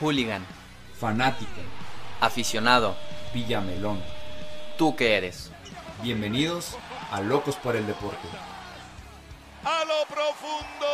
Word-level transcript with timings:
Hooligan. 0.00 0.44
Fanático. 0.98 1.60
Aficionado. 2.20 2.96
Villamelón. 3.32 4.00
¿Tú 4.78 4.94
qué 4.96 5.16
eres? 5.16 5.50
Bienvenidos 6.02 6.76
a 7.10 7.20
Locos 7.20 7.56
por 7.56 7.76
el 7.76 7.86
Deporte. 7.86 8.28
A 9.64 9.84
lo 9.84 10.06
profundo. 10.14 10.86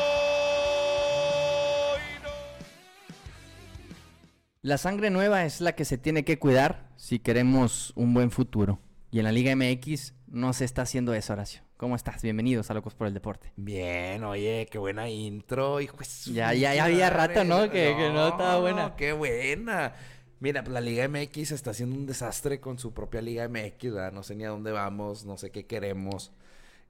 La 4.62 4.78
sangre 4.78 5.10
nueva 5.10 5.45
es 5.45 5.60
la 5.60 5.73
que 5.73 5.84
se 5.84 5.98
tiene 5.98 6.24
que 6.24 6.38
cuidar 6.38 6.88
si 6.96 7.19
queremos 7.19 7.92
un 7.96 8.14
buen 8.14 8.30
futuro. 8.30 8.78
Y 9.10 9.19
en 9.19 9.24
la 9.24 9.32
Liga 9.32 9.55
MX 9.56 10.14
no 10.32 10.54
se 10.54 10.64
está 10.64 10.82
haciendo 10.82 11.12
eso, 11.12 11.34
Horacio. 11.34 11.60
¿Cómo 11.76 11.94
estás? 11.94 12.22
Bienvenidos 12.22 12.70
a 12.70 12.74
Locos 12.74 12.94
por 12.94 13.06
el 13.06 13.12
Deporte. 13.12 13.52
Bien, 13.56 14.24
oye, 14.24 14.66
qué 14.70 14.78
buena 14.78 15.08
intro, 15.10 15.78
hijo. 15.78 15.98
Ya, 16.24 16.54
ya, 16.54 16.74
ya 16.74 16.86
había 16.86 17.10
rato, 17.10 17.45
¿no? 17.45 17.64
Que, 17.70 17.95
que 17.95 18.10
no 18.10 18.28
estaba 18.28 18.59
buena. 18.59 18.96
Qué 18.96 19.12
buena. 19.12 19.95
Mira, 20.40 20.64
pues 20.64 20.73
la 20.73 20.80
Liga 20.80 21.06
MX 21.06 21.52
está 21.52 21.73
haciendo 21.73 21.96
un 21.96 22.06
desastre 22.06 22.60
con 22.60 22.78
su 22.78 22.95
propia 22.95 23.20
Liga 23.20 23.46
MX, 23.46 23.92
¿verdad? 23.92 24.12
No 24.12 24.23
sé 24.23 24.34
ni 24.34 24.45
a 24.45 24.48
dónde 24.48 24.73
vamos, 24.73 25.26
no 25.26 25.37
sé 25.37 25.50
qué 25.50 25.66
queremos. 25.66 26.32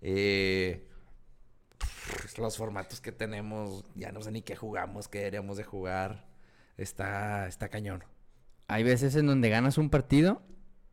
Eh, 0.00 0.86
los 2.38 2.56
formatos 2.56 3.00
que 3.00 3.10
tenemos, 3.10 3.84
ya 3.96 4.12
no 4.12 4.22
sé 4.22 4.30
ni 4.30 4.42
qué 4.42 4.54
jugamos, 4.54 5.08
qué 5.08 5.18
deberíamos 5.18 5.56
de 5.56 5.64
jugar. 5.64 6.26
Está, 6.76 7.48
está 7.48 7.68
cañón. 7.68 8.04
Hay 8.68 8.84
veces 8.84 9.16
en 9.16 9.26
donde 9.26 9.48
ganas 9.48 9.78
un 9.78 9.90
partido 9.90 10.42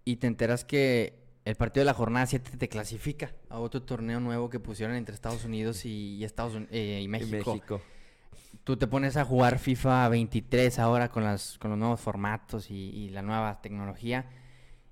y 0.03 0.15
te 0.15 0.25
enteras 0.25 0.65
que 0.65 1.18
el 1.49 1.55
partido 1.55 1.81
de 1.81 1.85
la 1.85 1.95
jornada 1.95 2.27
7 2.27 2.57
te 2.57 2.69
clasifica 2.69 3.33
a 3.49 3.57
otro 3.57 3.81
torneo 3.81 4.19
nuevo 4.19 4.51
que 4.51 4.59
pusieron 4.59 4.95
entre 4.95 5.15
Estados 5.15 5.45
Unidos 5.45 5.83
y, 5.83 6.23
Estados 6.23 6.61
eh, 6.69 6.99
y 7.01 7.07
México. 7.07 7.53
México. 7.53 7.81
Tú 8.63 8.77
te 8.77 8.85
pones 8.85 9.17
a 9.17 9.25
jugar 9.25 9.57
FIFA 9.57 10.09
23 10.09 10.77
ahora 10.77 11.09
con, 11.09 11.23
las, 11.23 11.57
con 11.57 11.71
los 11.71 11.79
nuevos 11.79 11.99
formatos 11.99 12.69
y, 12.69 12.75
y 12.75 13.09
la 13.09 13.23
nueva 13.23 13.61
tecnología. 13.63 14.29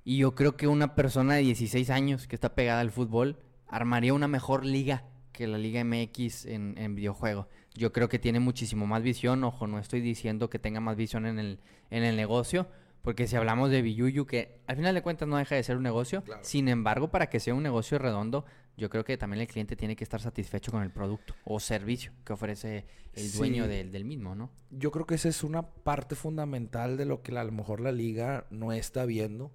Y 0.03 0.17
yo 0.17 0.33
creo 0.33 0.57
que 0.57 0.65
una 0.65 0.95
persona 0.95 1.35
de 1.35 1.41
16 1.41 1.91
años 1.91 2.27
que 2.27 2.35
está 2.35 2.55
pegada 2.55 2.79
al 2.79 2.89
fútbol 2.89 3.37
armaría 3.67 4.15
una 4.15 4.27
mejor 4.27 4.65
liga 4.65 5.03
que 5.33 5.45
la 5.45 5.59
Liga 5.59 5.83
MX 5.83 6.47
en, 6.47 6.73
en 6.79 6.95
videojuego. 6.95 7.47
Yo 7.75 7.93
creo 7.93 8.09
que 8.09 8.17
tiene 8.17 8.39
muchísimo 8.39 8.87
más 8.87 9.03
visión. 9.03 9.43
Ojo, 9.43 9.67
no 9.67 9.77
estoy 9.77 10.01
diciendo 10.01 10.49
que 10.49 10.57
tenga 10.57 10.79
más 10.79 10.95
visión 10.95 11.27
en 11.27 11.37
el, 11.37 11.59
en 11.91 12.03
el 12.03 12.15
negocio, 12.15 12.67
porque 13.07 13.25
si 13.25 13.37
hablamos 13.37 13.69
de 13.71 13.81
Biyuyu, 13.81 14.25
que 14.25 14.59
al 14.67 14.75
final 14.75 14.93
de 14.93 15.01
cuentas 15.01 15.29
no 15.29 15.37
deja 15.37 15.55
de 15.55 15.63
ser 15.63 15.77
un 15.77 15.83
negocio, 15.83 16.25
Claro. 16.25 16.43
sin 16.43 16.67
embargo, 16.67 17.09
para 17.09 17.29
que 17.29 17.39
sea 17.39 17.53
un 17.55 17.63
negocio 17.63 17.97
redondo, 17.97 18.43
yo 18.75 18.89
creo 18.89 19.05
que 19.05 19.17
también 19.17 19.39
el 19.39 19.47
cliente 19.47 19.77
tiene 19.77 19.95
que 19.95 20.03
estar 20.03 20.19
satisfecho 20.19 20.73
con 20.73 20.83
el 20.83 20.91
producto 20.91 21.33
o 21.45 21.57
servicio 21.61 22.11
que 22.25 22.33
ofrece 22.33 22.85
el 23.13 23.31
dueño 23.31 23.63
Sí. 23.63 23.69
del, 23.69 23.93
del 23.93 24.03
mismo, 24.03 24.35
¿no? 24.35 24.51
Yo 24.71 24.91
creo 24.91 25.05
que 25.05 25.15
esa 25.15 25.29
es 25.29 25.41
una 25.45 25.61
parte 25.63 26.15
fundamental 26.15 26.97
de 26.97 27.05
lo 27.05 27.21
que 27.21 27.31
a 27.37 27.45
lo 27.45 27.51
mejor 27.53 27.79
la 27.79 27.93
liga 27.93 28.45
no 28.49 28.73
está 28.73 29.05
viendo. 29.05 29.53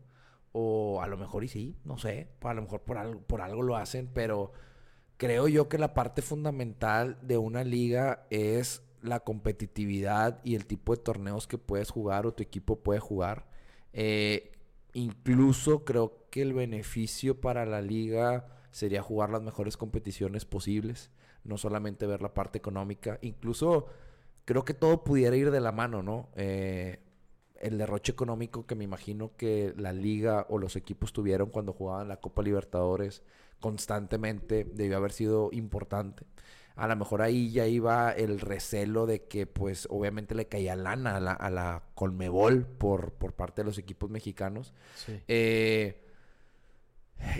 O 0.52 1.02
a 1.02 1.06
lo 1.06 1.18
mejor 1.18 1.44
y 1.44 1.48
sí, 1.48 1.76
no 1.84 1.98
sé. 1.98 2.28
A 2.40 2.54
lo 2.54 2.62
mejor 2.62 2.80
por 2.80 2.96
algo, 2.96 3.20
por 3.20 3.42
algo 3.42 3.60
lo 3.60 3.76
hacen, 3.76 4.08
pero 4.14 4.52
creo 5.18 5.46
yo 5.46 5.68
que 5.68 5.76
la 5.76 5.92
parte 5.92 6.22
fundamental 6.22 7.18
de 7.20 7.36
una 7.36 7.64
liga 7.64 8.26
es 8.30 8.82
la 9.02 9.20
competitividad 9.20 10.40
y 10.44 10.54
el 10.54 10.66
tipo 10.66 10.94
de 10.94 11.02
torneos 11.02 11.46
que 11.46 11.58
puedes 11.58 11.90
jugar 11.90 12.26
o 12.26 12.32
tu 12.32 12.42
equipo 12.42 12.80
puede 12.80 13.00
jugar. 13.00 13.46
Eh, 13.92 14.52
incluso 14.94 15.84
creo 15.84 16.26
que 16.30 16.42
el 16.42 16.54
beneficio 16.54 17.40
para 17.40 17.66
la 17.66 17.82
liga 17.82 18.46
sería 18.70 19.02
jugar 19.02 19.30
las 19.30 19.42
mejores 19.42 19.76
competiciones 19.76 20.44
posibles, 20.44 21.10
no 21.44 21.58
solamente 21.58 22.06
ver 22.06 22.22
la 22.22 22.34
parte 22.34 22.58
económica. 22.58 23.18
Incluso 23.22 23.86
creo 24.44 24.64
que 24.64 24.74
todo 24.74 25.04
pudiera 25.04 25.36
ir 25.36 25.50
de 25.50 25.60
la 25.60 25.72
mano, 25.72 26.02
¿no? 26.02 26.30
Eh, 26.36 27.00
el 27.60 27.78
derroche 27.78 28.12
económico 28.12 28.66
que 28.66 28.74
me 28.74 28.84
imagino 28.84 29.36
que 29.36 29.72
la 29.76 29.92
liga 29.92 30.46
o 30.48 30.58
los 30.58 30.74
equipos 30.74 31.12
tuvieron 31.12 31.50
cuando 31.50 31.72
jugaban 31.72 32.08
la 32.08 32.20
Copa 32.20 32.42
Libertadores 32.42 33.22
constantemente 33.60 34.64
debió 34.64 34.96
haber 34.96 35.12
sido 35.12 35.48
importante. 35.52 36.24
A 36.74 36.88
lo 36.88 36.96
mejor 36.96 37.22
ahí 37.22 37.50
ya 37.50 37.66
iba 37.66 38.12
el 38.12 38.40
recelo 38.40 39.06
de 39.06 39.24
que 39.24 39.46
pues 39.46 39.86
obviamente 39.90 40.34
le 40.34 40.46
caía 40.46 40.74
lana 40.74 41.16
a 41.16 41.20
la, 41.20 41.32
a 41.32 41.50
la 41.50 41.82
Colmebol 41.94 42.66
por, 42.66 43.12
por 43.12 43.34
parte 43.34 43.62
de 43.62 43.66
los 43.66 43.78
equipos 43.78 44.10
mexicanos. 44.10 44.72
Eh, 45.28 46.02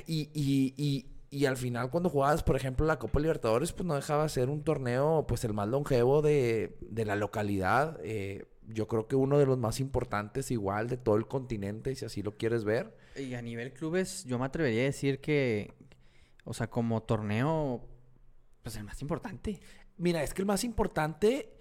y, 0.06 0.30
y, 0.34 0.74
y, 0.76 1.06
y 1.30 1.46
al 1.46 1.56
final 1.56 1.90
cuando 1.90 2.10
jugabas, 2.10 2.42
por 2.42 2.56
ejemplo, 2.56 2.86
la 2.86 2.98
Copa 2.98 3.20
Libertadores, 3.20 3.72
pues 3.72 3.86
no 3.86 3.94
dejaba 3.94 4.24
de 4.24 4.28
ser 4.28 4.50
un 4.50 4.62
torneo, 4.62 5.24
pues 5.26 5.44
el 5.44 5.54
más 5.54 5.66
longevo 5.68 6.20
de, 6.20 6.76
de 6.80 7.04
la 7.04 7.16
localidad. 7.16 7.98
Eh, 8.02 8.44
yo 8.68 8.86
creo 8.86 9.08
que 9.08 9.16
uno 9.16 9.38
de 9.38 9.46
los 9.46 9.58
más 9.58 9.80
importantes 9.80 10.50
igual 10.50 10.88
de 10.88 10.96
todo 10.98 11.16
el 11.16 11.26
continente, 11.26 11.94
si 11.96 12.04
así 12.04 12.22
lo 12.22 12.36
quieres 12.36 12.64
ver. 12.64 12.94
Y 13.16 13.34
a 13.34 13.42
nivel 13.42 13.72
clubes, 13.72 14.24
yo 14.24 14.38
me 14.38 14.44
atrevería 14.44 14.82
a 14.82 14.84
decir 14.84 15.20
que, 15.20 15.72
o 16.44 16.54
sea, 16.54 16.68
como 16.70 17.02
torneo, 17.02 17.88
pues 18.62 18.76
el 18.76 18.84
más 18.84 19.00
importante. 19.02 19.60
Mira, 19.98 20.22
es 20.22 20.32
que 20.34 20.42
el 20.42 20.46
más 20.46 20.64
importante, 20.64 21.52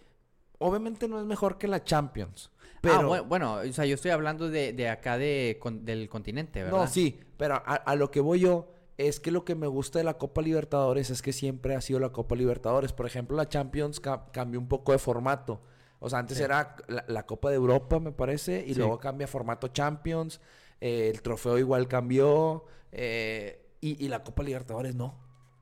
obviamente 0.60 1.08
no 1.08 1.20
es 1.20 1.26
mejor 1.26 1.58
que 1.58 1.68
la 1.68 1.84
Champions. 1.84 2.52
Pero, 2.82 2.96
Ah, 2.96 3.06
bueno, 3.06 3.26
bueno, 3.26 3.54
o 3.56 3.74
sea, 3.74 3.86
yo 3.86 3.96
estoy 3.96 4.12
hablando 4.12 4.50
de, 4.50 4.74
de 4.74 4.90
acá 4.90 5.18
de, 5.18 5.58
con- 5.60 5.86
del 5.86 6.10
continente, 6.10 6.64
¿verdad? 6.64 6.80
No, 6.80 6.88
sí, 6.88 7.20
pero 7.38 7.56
a, 7.56 7.60
a 7.76 7.96
lo 7.96 8.10
que 8.10 8.20
voy 8.22 8.40
yo 8.40 8.70
es 8.98 9.20
que 9.20 9.32
lo 9.32 9.46
que 9.46 9.56
me 9.56 9.68
gusta 9.68 10.00
de 10.00 10.06
la 10.06 10.16
Copa 10.18 10.42
Libertadores 10.42 11.10
es 11.10 11.22
que 11.22 11.34
siempre 11.34 11.76
ha 11.76 11.82
sido 11.82 12.00
la 12.00 12.10
Copa 12.10 12.36
Libertadores. 12.36 12.92
Por 12.94 13.06
ejemplo, 13.06 13.36
la 13.38 13.48
Champions 13.50 14.00
ca- 14.00 14.26
cambió 14.32 14.60
un 14.60 14.68
poco 14.68 14.92
de 14.92 14.98
formato. 15.00 15.62
O 16.00 16.10
sea, 16.10 16.20
antes 16.20 16.38
Sí. 16.38 16.44
era 16.44 16.76
la, 16.88 17.06
la 17.08 17.26
Copa 17.28 17.50
de 17.50 17.56
Europa, 17.56 18.00
me 18.00 18.12
parece, 18.12 18.64
y 18.66 18.74
Sí. 18.74 18.80
luego 18.80 18.98
cambia 19.00 19.28
formato 19.28 19.68
Champions. 19.68 20.40
eh, 20.84 21.12
el 21.14 21.22
trofeo 21.22 21.60
igual 21.60 21.88
cambió. 21.88 22.66
eh, 22.92 23.60
y, 23.80 24.04
y 24.04 24.08
la 24.10 24.24
Copa 24.24 24.42
Libertadores 24.44 24.96
no. 24.96 25.21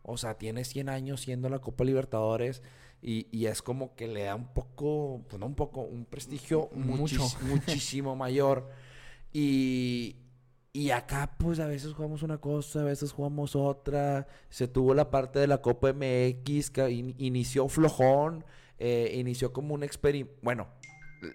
O 0.10 0.18
sea, 0.18 0.36
tiene 0.38 0.64
100 0.66 0.90
años 0.90 1.22
siendo 1.22 1.50
la 1.50 1.60
Copa 1.60 1.84
Libertadores. 1.84 2.62
Y, 3.02 3.28
y 3.32 3.46
es 3.46 3.62
como 3.62 3.96
que 3.96 4.08
le 4.10 4.24
da 4.24 4.36
un 4.36 4.48
poco, 4.54 5.22
pues 5.30 5.40
no 5.40 5.46
un 5.46 5.56
poco, 5.56 5.82
un 5.82 6.04
prestigio 6.06 6.70
Mucho. 6.74 7.24
muchis- 7.24 7.40
muchísimo 7.44 8.16
mayor. 8.18 8.70
Y, 9.32 10.18
y 10.74 10.90
acá, 10.92 11.36
pues 11.38 11.60
a 11.60 11.68
veces 11.68 11.94
jugamos 11.94 12.24
una 12.24 12.40
cosa, 12.40 12.82
a 12.82 12.84
veces 12.84 13.12
jugamos 13.12 13.56
otra. 13.56 14.28
Se 14.50 14.68
tuvo 14.68 14.94
la 14.94 15.10
parte 15.12 15.40
de 15.40 15.48
la 15.48 15.62
Copa 15.62 15.94
MX 15.94 16.72
que 16.72 16.90
in- 16.90 17.16
inició 17.18 17.68
flojón, 17.70 18.44
eh, 18.78 19.16
inició 19.18 19.54
como 19.54 19.74
un 19.76 19.84
experimento. 19.84 20.38
Bueno, 20.42 20.68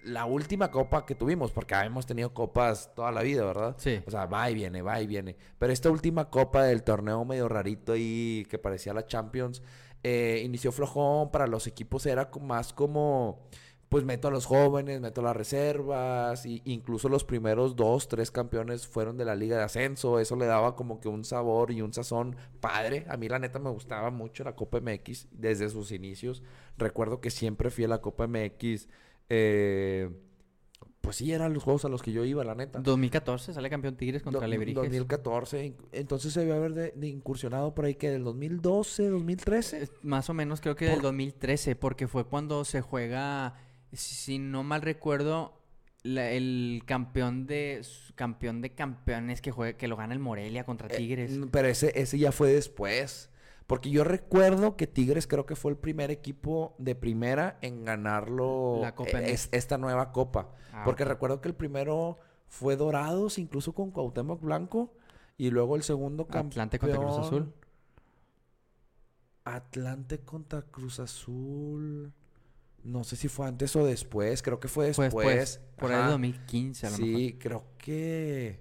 la 0.04 0.24
última 0.24 0.70
copa 0.70 1.04
que 1.04 1.14
tuvimos, 1.14 1.50
porque 1.52 1.74
hemos 1.74 2.06
tenido 2.06 2.32
copas 2.32 2.94
toda 2.94 3.12
la 3.12 3.22
vida, 3.22 3.44
¿verdad? 3.44 3.74
Sí. 3.78 4.02
O 4.06 4.10
sea, 4.10 4.26
va 4.26 4.50
y 4.50 4.54
viene, 4.54 4.82
va 4.82 5.00
y 5.00 5.06
viene. 5.06 5.36
Pero 5.58 5.72
esta 5.72 5.90
última 5.90 6.30
copa 6.30 6.64
del 6.64 6.82
torneo 6.82 7.24
medio 7.24 7.48
rarito 7.48 7.92
ahí 7.92 8.46
que 8.48 8.58
parecía 8.58 8.94
la 8.94 9.06
Champions, 9.06 9.62
eh, 10.02 10.42
inició 10.44 10.72
flojón. 10.72 11.30
Para 11.30 11.46
los 11.46 11.66
equipos 11.66 12.06
era 12.06 12.30
más 12.40 12.72
como, 12.72 13.46
pues 13.88 14.04
meto 14.04 14.28
a 14.28 14.30
los 14.30 14.46
jóvenes, 14.46 15.00
meto 15.00 15.20
a 15.20 15.24
las 15.24 15.36
reservas. 15.36 16.46
Y 16.46 16.62
incluso 16.64 17.08
los 17.08 17.24
primeros 17.24 17.76
dos, 17.76 18.08
tres 18.08 18.30
campeones 18.30 18.86
fueron 18.86 19.16
de 19.18 19.24
la 19.26 19.34
Liga 19.34 19.58
de 19.58 19.64
Ascenso. 19.64 20.18
Eso 20.18 20.36
le 20.36 20.46
daba 20.46 20.76
como 20.76 21.00
que 21.00 21.08
un 21.08 21.24
sabor 21.24 21.70
y 21.70 21.82
un 21.82 21.92
sazón 21.92 22.36
padre. 22.60 23.04
A 23.08 23.16
mí 23.16 23.28
la 23.28 23.38
neta 23.38 23.58
me 23.58 23.70
gustaba 23.70 24.10
mucho 24.10 24.44
la 24.44 24.56
Copa 24.56 24.80
MX 24.80 25.28
desde 25.32 25.68
sus 25.68 25.92
inicios. 25.92 26.42
Recuerdo 26.78 27.20
que 27.20 27.30
siempre 27.30 27.70
fui 27.70 27.84
a 27.84 27.88
la 27.88 28.00
Copa 28.00 28.26
MX. 28.26 28.88
Eh, 29.28 30.10
pues 31.00 31.16
sí, 31.16 31.32
eran 31.32 31.52
los 31.52 31.62
juegos 31.62 31.84
a 31.84 31.88
los 31.90 32.02
que 32.02 32.12
yo 32.12 32.24
iba, 32.24 32.42
la 32.44 32.54
neta. 32.54 32.78
2014 32.78 33.52
sale 33.52 33.68
campeón 33.68 33.96
Tigres 33.96 34.22
contra 34.22 34.44
Alebrijes. 34.44 34.74
2014. 34.76 35.64
in- 35.66 35.76
Entonces 35.92 36.32
se 36.32 36.40
debió 36.40 36.54
haber 36.54 36.72
de, 36.72 36.92
de 36.96 37.08
incursionado 37.08 37.74
por 37.74 37.84
ahí 37.84 37.94
que 37.94 38.08
del 38.10 38.24
2012, 38.24 39.08
2013. 39.10 39.82
Eh, 39.84 39.88
Más 40.02 40.30
o 40.30 40.34
menos 40.34 40.60
creo 40.62 40.76
que 40.76 40.86
del 40.86 41.02
2013, 41.02 41.76
porque 41.76 42.08
fue 42.08 42.24
cuando 42.24 42.64
se 42.64 42.80
juega, 42.80 43.54
si 43.92 44.38
no 44.38 44.62
mal 44.62 44.80
recuerdo, 44.80 45.60
la- 46.02 46.30
el 46.30 46.82
campeón 46.86 47.46
de 47.46 47.82
campeón 48.14 48.62
de 48.62 48.74
campeones 48.74 49.42
que 49.42 49.50
juega, 49.50 49.76
que 49.76 49.88
lo 49.88 49.96
gana 49.96 50.14
el 50.14 50.20
Morelia 50.20 50.64
contra 50.64 50.88
Eh, 50.88 50.96
Tigres. 50.96 51.38
pero 51.50 51.68
ese, 51.68 51.92
ese 52.00 52.18
ya 52.18 52.32
fue 52.32 52.50
después. 52.50 53.28
Porque 53.66 53.90
yo 53.90 54.04
recuerdo 54.04 54.76
que 54.76 54.86
Tigres 54.86 55.26
creo 55.26 55.46
que 55.46 55.56
fue 55.56 55.70
el 55.72 55.78
primer 55.78 56.10
equipo 56.10 56.74
de 56.78 56.94
primera 56.94 57.58
en 57.62 57.84
ganarlo 57.84 58.78
La 58.82 58.94
Copa 58.94 59.22
eh, 59.22 59.32
es- 59.32 59.48
esta 59.52 59.78
nueva 59.78 60.12
copa. 60.12 60.52
Ah, 60.72 60.82
Porque 60.84 61.04
ok. 61.04 61.08
recuerdo 61.08 61.40
que 61.40 61.48
el 61.48 61.54
primero 61.54 62.18
fue 62.46 62.76
Dorados, 62.76 63.38
incluso 63.38 63.72
con 63.74 63.90
Cuauhtémoc 63.90 64.40
Blanco. 64.42 64.92
Y 65.38 65.50
luego 65.50 65.76
el 65.76 65.82
segundo 65.82 66.26
campeón. 66.26 66.68
Atlante 66.68 66.78
contra 66.78 66.98
Cruz 66.98 67.18
Azul. 67.18 67.52
Atlante 69.44 70.20
contra 70.20 70.62
Cruz 70.62 71.00
Azul. 71.00 72.12
No 72.82 73.02
sé 73.04 73.16
si 73.16 73.28
fue 73.28 73.46
antes 73.46 73.74
o 73.76 73.84
después. 73.84 74.42
Creo 74.42 74.60
que 74.60 74.68
fue 74.68 74.86
después. 74.86 75.10
después, 75.10 75.60
por 75.76 75.90
ahí 75.90 75.96
de 75.96 76.02
Ajá. 76.02 76.10
2015 76.12 76.86
a 76.86 76.90
lo 76.90 76.98
mejor. 76.98 77.16
Sí, 77.20 77.38
creo 77.38 77.64
que. 77.78 78.60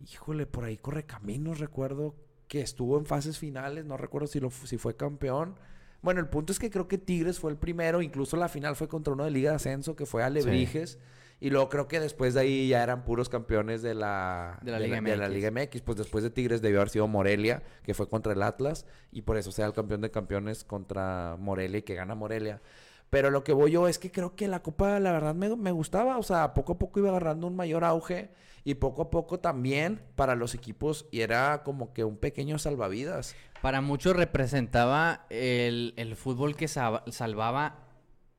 Híjole, 0.00 0.46
por 0.46 0.64
ahí 0.64 0.76
corre 0.76 1.04
caminos. 1.06 1.58
Recuerdo 1.58 2.14
que 2.48 2.60
estuvo 2.60 2.98
en 2.98 3.06
fases 3.06 3.38
finales. 3.38 3.84
No 3.84 3.96
recuerdo 3.96 4.26
si, 4.26 4.40
lo, 4.40 4.50
si 4.50 4.78
fue 4.78 4.96
campeón. 4.96 5.56
Bueno, 6.00 6.20
el 6.20 6.28
punto 6.28 6.52
es 6.52 6.58
que 6.58 6.70
creo 6.70 6.88
que 6.88 6.98
Tigres 6.98 7.38
fue 7.38 7.50
el 7.50 7.56
primero. 7.56 8.02
Incluso 8.02 8.36
la 8.36 8.48
final 8.48 8.76
fue 8.76 8.88
contra 8.88 9.12
uno 9.12 9.24
de 9.24 9.30
Liga 9.30 9.50
de 9.50 9.56
Ascenso, 9.56 9.96
que 9.96 10.06
fue 10.06 10.22
Alebrijes. 10.22 10.98
Y 11.40 11.50
luego 11.50 11.68
creo 11.68 11.86
que 11.86 12.00
después 12.00 12.34
de 12.34 12.40
ahí 12.40 12.68
ya 12.68 12.82
eran 12.82 13.04
puros 13.04 13.28
campeones 13.28 13.80
de 13.82 13.94
la, 13.94 14.58
De 14.62 14.72
la 14.72 14.80
Liga 14.80 15.00
MX. 15.00 15.28
Liga 15.30 15.50
MX. 15.50 15.82
Pues 15.82 15.98
después 15.98 16.24
de 16.24 16.30
Tigres 16.30 16.62
debió 16.62 16.78
haber 16.80 16.90
sido 16.90 17.06
Morelia, 17.06 17.62
que 17.84 17.94
fue 17.94 18.08
contra 18.08 18.32
el 18.32 18.42
Atlas. 18.42 18.86
Y 19.12 19.22
por 19.22 19.36
eso 19.36 19.52
sea 19.52 19.66
el 19.66 19.72
campeón 19.72 20.00
de 20.00 20.10
campeones 20.10 20.64
contra 20.64 21.36
Morelia 21.38 21.78
y 21.78 21.82
que 21.82 21.94
gana 21.94 22.14
Morelia. 22.14 22.60
Pero 23.10 23.30
lo 23.30 23.42
que 23.42 23.52
voy 23.52 23.70
yo 23.72 23.88
es 23.88 23.98
que 23.98 24.10
creo 24.10 24.36
que 24.36 24.48
la 24.48 24.60
Copa, 24.62 25.00
la 25.00 25.12
verdad, 25.12 25.34
me, 25.34 25.54
me 25.56 25.72
gustaba. 25.72 26.18
O 26.18 26.22
sea, 26.22 26.52
poco 26.54 26.74
a 26.74 26.78
poco 26.78 27.00
iba 27.00 27.08
agarrando 27.08 27.46
un 27.46 27.56
mayor 27.56 27.84
auge. 27.84 28.30
Y 28.64 28.74
poco 28.74 29.00
a 29.02 29.10
poco 29.10 29.40
también 29.40 30.02
para 30.14 30.34
los 30.34 30.54
equipos. 30.54 31.06
Y 31.10 31.20
era 31.20 31.62
como 31.62 31.94
que 31.94 32.04
un 32.04 32.18
pequeño 32.18 32.58
salvavidas. 32.58 33.34
Para 33.62 33.80
muchos 33.80 34.14
representaba 34.14 35.24
el, 35.30 35.94
el 35.96 36.16
fútbol 36.16 36.54
que 36.54 36.68
sa- 36.68 37.02
salvaba, 37.10 37.86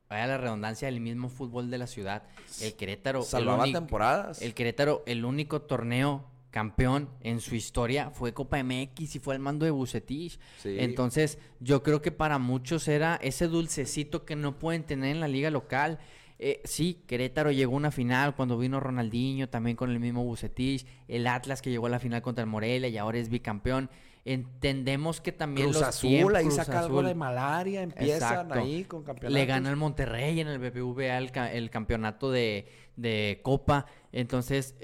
vaya 0.08 0.26
la 0.28 0.38
redundancia, 0.38 0.86
el 0.88 1.00
mismo 1.00 1.28
fútbol 1.28 1.68
de 1.70 1.78
la 1.78 1.86
ciudad. 1.88 2.22
El 2.62 2.74
Querétaro. 2.76 3.20
el 3.20 3.24
Salvaba 3.24 3.64
temporadas. 3.64 4.40
El 4.40 4.54
Querétaro, 4.54 5.02
el 5.06 5.24
único 5.24 5.62
torneo 5.62 6.29
campeón 6.50 7.08
en 7.20 7.40
su 7.40 7.54
historia 7.54 8.10
fue 8.10 8.34
Copa 8.34 8.62
MX 8.62 9.16
y 9.16 9.18
fue 9.18 9.34
al 9.34 9.40
mando 9.40 9.64
de 9.64 9.70
Bucetich. 9.70 10.38
Sí. 10.58 10.76
Entonces, 10.78 11.38
yo 11.60 11.82
creo 11.82 12.02
que 12.02 12.12
para 12.12 12.38
muchos 12.38 12.88
era 12.88 13.16
ese 13.22 13.46
dulcecito 13.48 14.24
que 14.24 14.36
no 14.36 14.58
pueden 14.58 14.82
tener 14.84 15.10
en 15.12 15.20
la 15.20 15.28
liga 15.28 15.50
local. 15.50 15.98
Eh, 16.42 16.60
sí, 16.64 17.02
Querétaro 17.06 17.50
llegó 17.52 17.74
a 17.74 17.76
una 17.76 17.90
final 17.90 18.34
cuando 18.34 18.56
vino 18.56 18.80
Ronaldinho, 18.80 19.48
también 19.48 19.76
con 19.76 19.90
el 19.90 20.00
mismo 20.00 20.24
Bucetich. 20.24 20.86
El 21.06 21.26
Atlas 21.26 21.60
que 21.62 21.70
llegó 21.70 21.86
a 21.86 21.90
la 21.90 21.98
final 22.00 22.22
contra 22.22 22.42
el 22.42 22.50
Morelia 22.50 22.88
y 22.88 22.96
ahora 22.96 23.18
es 23.18 23.28
bicampeón. 23.28 23.90
Entendemos 24.24 25.20
que 25.20 25.32
también 25.32 25.68
Cruz 25.68 25.80
los 25.80 25.88
Azul, 25.88 26.08
tiempos- 26.10 26.34
ahí 26.34 26.44
Cruz 26.44 26.56
saca 26.56 26.80
algo 26.80 26.98
Azul. 26.98 27.08
de 27.08 27.14
malaria, 27.14 27.82
empiezan 27.82 28.32
Exacto. 28.32 28.54
ahí 28.54 28.84
con 28.84 29.02
campeonatos. 29.02 29.32
Le 29.34 29.46
gana 29.46 29.70
el 29.70 29.76
Monterrey 29.76 30.40
en 30.40 30.48
el 30.48 30.58
BBVA 30.58 31.18
el, 31.18 31.30
el 31.52 31.70
campeonato 31.70 32.30
de, 32.30 32.66
de 32.96 33.40
Copa. 33.42 33.86
Entonces, 34.12 34.74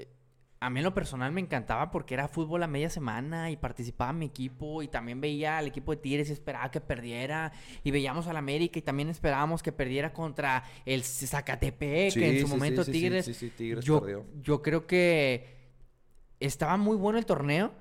a 0.59 0.69
mí 0.69 0.79
en 0.79 0.85
lo 0.85 0.93
personal 0.93 1.31
me 1.31 1.41
encantaba 1.41 1.91
porque 1.91 2.15
era 2.15 2.27
fútbol 2.27 2.63
a 2.63 2.67
media 2.67 2.89
semana 2.89 3.51
y 3.51 3.57
participaba 3.57 4.11
mi 4.11 4.25
equipo 4.25 4.81
y 4.81 4.87
también 4.87 5.21
veía 5.21 5.59
al 5.59 5.67
equipo 5.67 5.91
de 5.91 5.97
Tigres 6.01 6.29
y 6.29 6.33
esperaba 6.33 6.71
que 6.71 6.81
perdiera. 6.81 7.51
Y 7.83 7.91
veíamos 7.91 8.27
al 8.27 8.37
América 8.37 8.79
y 8.79 8.81
también 8.81 9.09
esperábamos 9.09 9.61
que 9.61 9.71
perdiera 9.71 10.13
contra 10.13 10.63
el 10.85 11.03
Zacatepec, 11.03 12.11
Sí, 12.11 12.19
que 12.19 12.29
en 12.29 12.39
su 12.39 12.47
sí, 12.47 12.53
momento 12.53 12.83
sí, 12.83 12.91
Tigres 12.91 13.27
yo, 13.81 13.99
perdió. 13.99 14.25
yo 14.41 14.61
creo 14.63 14.87
que 14.87 15.55
estaba 16.39 16.77
muy 16.77 16.97
bueno 16.97 17.19
el 17.19 17.25
torneo. 17.25 17.71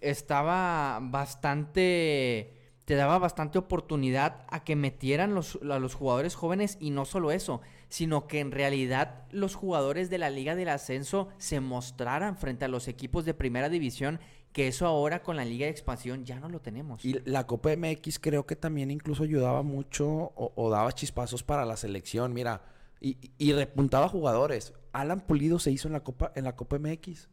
Estaba 0.00 0.98
bastante. 1.02 2.54
Te 2.86 2.94
daba 2.96 3.18
bastante 3.18 3.58
oportunidad 3.58 4.44
a 4.48 4.64
que 4.64 4.74
metieran 4.74 5.34
los, 5.34 5.60
a 5.62 5.78
los 5.78 5.94
jugadores 5.94 6.34
jóvenes 6.34 6.76
y 6.80 6.90
no 6.90 7.04
solo 7.04 7.30
eso, 7.30 7.60
sino 7.90 8.26
que 8.26 8.38
en 8.40 8.52
realidad 8.52 9.26
los 9.30 9.56
jugadores 9.56 10.08
de 10.08 10.18
la 10.18 10.30
Liga 10.30 10.54
del 10.54 10.70
Ascenso 10.70 11.28
se 11.36 11.60
mostraran 11.60 12.36
frente 12.36 12.64
a 12.64 12.68
los 12.68 12.88
equipos 12.88 13.24
de 13.24 13.34
primera 13.34 13.68
división, 13.68 14.20
que 14.52 14.68
eso 14.68 14.86
ahora 14.86 15.22
con 15.22 15.36
la 15.36 15.44
Liga 15.44 15.66
de 15.66 15.72
Expansión 15.72 16.24
ya 16.24 16.40
no 16.40 16.48
lo 16.48 16.60
tenemos. 16.60 17.04
Y 17.04 17.20
la 17.24 17.46
Copa 17.46 17.70
MX 17.76 18.20
creo 18.20 18.46
que 18.46 18.56
también 18.56 18.90
incluso 18.90 19.24
ayudaba 19.24 19.62
mucho 19.62 20.32
o, 20.34 20.70
daba 20.70 20.92
chispazos 20.92 21.42
para 21.42 21.66
la 21.66 21.76
selección, 21.76 22.32
mira, 22.32 22.62
y, 23.00 23.18
y 23.38 23.52
repuntaba 23.52 24.08
jugadores. 24.08 24.72
Alan 24.92 25.20
Pulido 25.20 25.58
se 25.58 25.72
hizo 25.72 25.88
en 25.88 25.92
la 25.92 26.04
Copa 26.04 26.32
en 26.36 26.44
la 26.44 26.54
Copa 26.54 26.78
MX. 26.78 27.28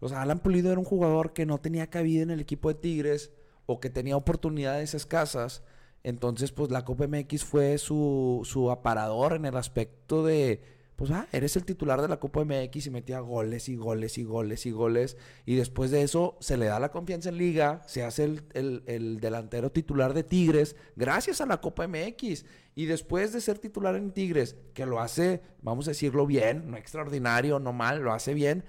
O 0.00 0.08
sea, 0.08 0.20
Alan 0.20 0.40
Pulido 0.40 0.70
era 0.70 0.78
un 0.78 0.84
jugador 0.84 1.32
que 1.32 1.46
no 1.46 1.58
tenía 1.58 1.88
cabida 1.88 2.22
en 2.22 2.30
el 2.30 2.40
equipo 2.40 2.68
de 2.68 2.74
Tigres 2.74 3.32
o 3.64 3.80
que 3.80 3.88
tenía 3.88 4.16
oportunidades 4.16 4.94
escasas. 4.94 5.62
Entonces, 6.06 6.52
pues 6.52 6.70
la 6.70 6.84
Copa 6.84 7.08
MX 7.08 7.44
fue 7.44 7.78
su, 7.78 8.42
su 8.44 8.70
aparador 8.70 9.32
en 9.34 9.44
el 9.44 9.56
aspecto 9.56 10.24
de, 10.24 10.62
pues, 10.94 11.10
ah, 11.10 11.26
eres 11.32 11.56
el 11.56 11.64
titular 11.64 12.00
de 12.00 12.06
la 12.06 12.20
Copa 12.20 12.44
MX 12.44 12.86
y 12.86 12.90
metía 12.90 13.18
goles 13.18 13.68
y 13.68 13.74
goles 13.74 14.16
y 14.16 14.22
goles 14.22 14.66
y 14.66 14.70
goles. 14.70 15.16
Y 15.46 15.56
después 15.56 15.90
de 15.90 16.02
eso 16.02 16.36
se 16.38 16.56
le 16.56 16.66
da 16.66 16.78
la 16.78 16.92
confianza 16.92 17.30
en 17.30 17.38
liga, 17.38 17.82
se 17.88 18.04
hace 18.04 18.22
el, 18.22 18.44
el- 18.54 18.84
el 18.86 19.18
delantero 19.18 19.72
titular 19.72 20.14
de 20.14 20.22
Tigres 20.22 20.76
gracias 20.94 21.40
a 21.40 21.46
la 21.46 21.60
Copa 21.60 21.88
MX. 21.88 22.44
Y 22.76 22.84
después 22.86 23.32
de 23.32 23.40
ser 23.40 23.58
titular 23.58 23.96
en 23.96 24.12
Tigres, 24.12 24.56
que 24.74 24.86
lo 24.86 25.00
hace, 25.00 25.42
vamos 25.60 25.88
a 25.88 25.90
decirlo 25.90 26.24
bien, 26.24 26.70
no 26.70 26.76
extraordinario, 26.76 27.58
no 27.58 27.72
mal, 27.72 28.00
lo 28.00 28.12
hace 28.12 28.32
bien, 28.32 28.62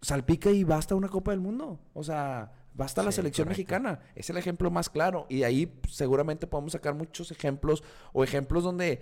salpica 0.00 0.50
y 0.50 0.64
basta 0.64 0.94
una 0.94 1.08
Copa 1.08 1.32
del 1.32 1.40
Mundo. 1.40 1.80
O 1.94 2.02
sea, 2.04 2.52
basta 2.78 3.02
la 3.02 3.10
Sí, 3.12 3.16
selección 3.16 3.46
correcto. 3.48 3.58
mexicana. 3.60 4.00
Es 4.14 4.30
el 4.30 4.38
ejemplo 4.38 4.70
más 4.70 4.88
claro. 4.88 5.26
Y 5.28 5.40
de 5.40 5.44
ahí 5.44 5.78
seguramente 5.90 6.46
podemos 6.46 6.72
sacar 6.72 6.94
muchos 6.94 7.30
ejemplos 7.30 7.84
o 8.14 8.24
ejemplos 8.24 8.64
donde 8.64 9.00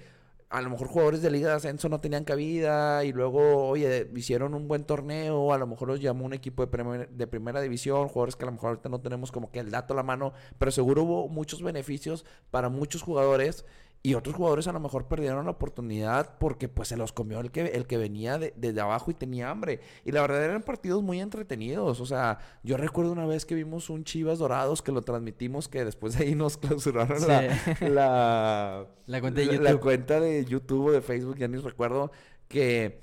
a 0.48 0.60
lo 0.62 0.70
mejor 0.70 0.86
jugadores 0.86 1.22
de 1.22 1.30
Liga 1.30 1.48
de 1.48 1.54
Ascenso 1.56 1.88
no 1.88 2.00
tenían 2.00 2.22
cabida 2.22 3.02
y 3.04 3.12
luego, 3.12 3.66
oye, 3.66 4.08
hicieron 4.14 4.54
un 4.54 4.68
buen 4.68 4.84
torneo, 4.84 5.52
a 5.52 5.58
lo 5.58 5.66
mejor 5.66 5.88
los 5.88 6.00
llamó 6.00 6.24
un 6.24 6.34
equipo 6.34 6.62
de, 6.64 6.68
primer- 6.70 7.08
de 7.08 7.26
primera 7.26 7.60
división, 7.60 8.06
jugadores 8.06 8.36
que 8.36 8.44
a 8.44 8.46
lo 8.46 8.52
mejor 8.52 8.68
ahorita 8.68 8.88
no 8.88 9.00
tenemos 9.00 9.32
como 9.32 9.50
que 9.50 9.58
el 9.58 9.72
dato 9.72 9.92
a 9.92 9.96
la 9.96 10.04
mano, 10.04 10.32
pero 10.56 10.70
seguro 10.70 11.02
hubo 11.02 11.28
muchos 11.28 11.62
beneficios 11.62 12.24
para 12.52 12.68
muchos 12.68 13.02
jugadores 13.02 13.64
y 14.02 14.14
otros 14.14 14.36
jugadores 14.36 14.68
a 14.68 14.72
lo 14.72 14.78
mejor 14.78 15.08
perdieron 15.08 15.44
la 15.46 15.50
oportunidad 15.50 16.38
porque 16.38 16.68
pues 16.68 16.88
se 16.88 16.96
los 16.96 17.12
comió 17.12 17.40
el 17.40 17.50
que, 17.50 17.62
el 17.66 17.86
que 17.88 17.96
venía 17.98 18.38
de, 18.38 18.54
desde 18.56 18.80
abajo 18.80 19.10
y 19.10 19.14
tenía 19.14 19.50
hambre. 19.50 19.80
Y 20.04 20.12
la 20.12 20.20
verdad 20.20 20.44
eran 20.44 20.62
partidos 20.62 21.02
muy 21.02 21.20
entretenidos. 21.20 22.00
O 22.00 22.06
sea, 22.06 22.38
yo 22.62 22.76
recuerdo 22.76 23.10
una 23.10 23.26
vez 23.26 23.44
que 23.44 23.56
vimos 23.56 23.90
un 23.90 24.04
Chivas 24.04 24.38
Dorados 24.38 24.80
que 24.80 24.92
lo 24.92 25.02
transmitimos 25.02 25.66
que 25.68 25.84
después 25.84 26.16
de 26.16 26.24
ahí 26.24 26.34
nos 26.36 26.56
clausuraron 26.58 27.18
Sí. 27.18 27.26
la, 27.26 27.88
la, 27.88 28.86
La 29.06 29.20
cuenta 29.20 29.40
de 29.40 29.46
YouTube. 29.46 29.62
la 29.64 29.76
cuenta 29.78 30.20
de 30.20 30.44
YouTube 30.44 30.86
o 30.86 30.92
de 30.92 31.00
Facebook, 31.00 31.36
ya 31.38 31.48
ni 31.48 31.58
recuerdo, 31.58 32.12
que 32.48 33.00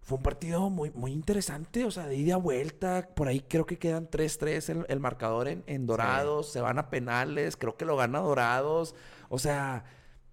fue 0.00 0.16
un 0.18 0.22
partido 0.22 0.70
muy, 0.70 0.90
muy 0.92 1.12
interesante, 1.12 1.84
o 1.84 1.90
sea, 1.90 2.06
de 2.06 2.16
ida 2.16 2.34
a 2.34 2.38
vuelta, 2.38 3.08
por 3.14 3.26
ahí 3.28 3.40
creo 3.40 3.66
que 3.66 3.78
quedan 3.78 4.08
3-3 4.08 4.68
el, 4.70 4.86
el 4.88 5.00
marcador 5.00 5.48
en, 5.48 5.64
en 5.66 5.86
Dorados, 5.86 6.50
se 6.52 6.60
van 6.60 6.78
a 6.78 6.88
penales, 6.90 7.56
creo 7.56 7.76
que 7.76 7.84
lo 7.84 7.96
gana 7.96 8.20
Dorados, 8.20 8.94
o 9.28 9.38
sea, 9.38 9.84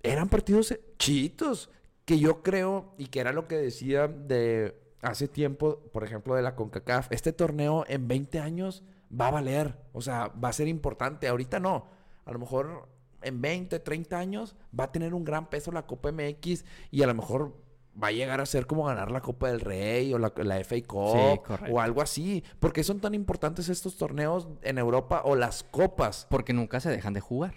eran 0.03 0.29
partidos 0.29 0.77
chitos, 0.99 1.69
que 2.05 2.19
yo 2.19 2.43
creo, 2.43 2.93
y 2.97 3.07
que 3.07 3.21
era 3.21 3.31
lo 3.31 3.47
que 3.47 3.55
decía 3.55 4.07
de 4.07 4.77
hace 5.01 5.27
tiempo, 5.27 5.79
por 5.91 6.03
ejemplo, 6.03 6.35
de 6.35 6.41
la 6.41 6.55
CONCACAF, 6.55 7.11
este 7.11 7.33
torneo 7.33 7.85
en 7.87 8.07
20 8.07 8.39
años 8.39 8.83
va 9.09 9.27
a 9.27 9.31
valer, 9.31 9.77
o 9.93 10.01
sea, 10.01 10.27
va 10.27 10.49
a 10.49 10.53
ser 10.53 10.67
importante, 10.67 11.27
ahorita 11.27 11.59
no, 11.59 11.87
a 12.25 12.31
lo 12.31 12.39
mejor 12.39 12.87
en 13.21 13.41
20, 13.41 13.79
30 13.79 14.17
años 14.17 14.55
va 14.77 14.85
a 14.85 14.91
tener 14.91 15.13
un 15.13 15.23
gran 15.23 15.49
peso 15.49 15.71
la 15.71 15.85
Copa 15.85 16.11
MX 16.11 16.65
y 16.91 17.03
a 17.03 17.07
lo 17.07 17.13
mejor 17.13 17.55
va 18.01 18.07
a 18.07 18.11
llegar 18.11 18.41
a 18.41 18.45
ser 18.45 18.65
como 18.65 18.85
ganar 18.85 19.11
la 19.11 19.21
Copa 19.21 19.49
del 19.49 19.61
Rey 19.61 20.13
o 20.13 20.19
la, 20.19 20.33
la 20.37 20.63
FA 20.63 20.75
Cup 20.85 21.41
o 21.69 21.79
algo 21.79 22.01
así. 22.01 22.43
¿Por 22.59 22.73
qué 22.73 22.83
son 22.83 22.99
tan 22.99 23.13
importantes 23.13 23.69
estos 23.69 23.97
torneos 23.97 24.47
en 24.61 24.77
Europa 24.77 25.21
o 25.25 25.35
las 25.35 25.63
copas? 25.63 26.27
Porque 26.29 26.53
nunca 26.53 26.79
se 26.79 26.89
dejan 26.89 27.13
de 27.13 27.21
jugar. 27.21 27.53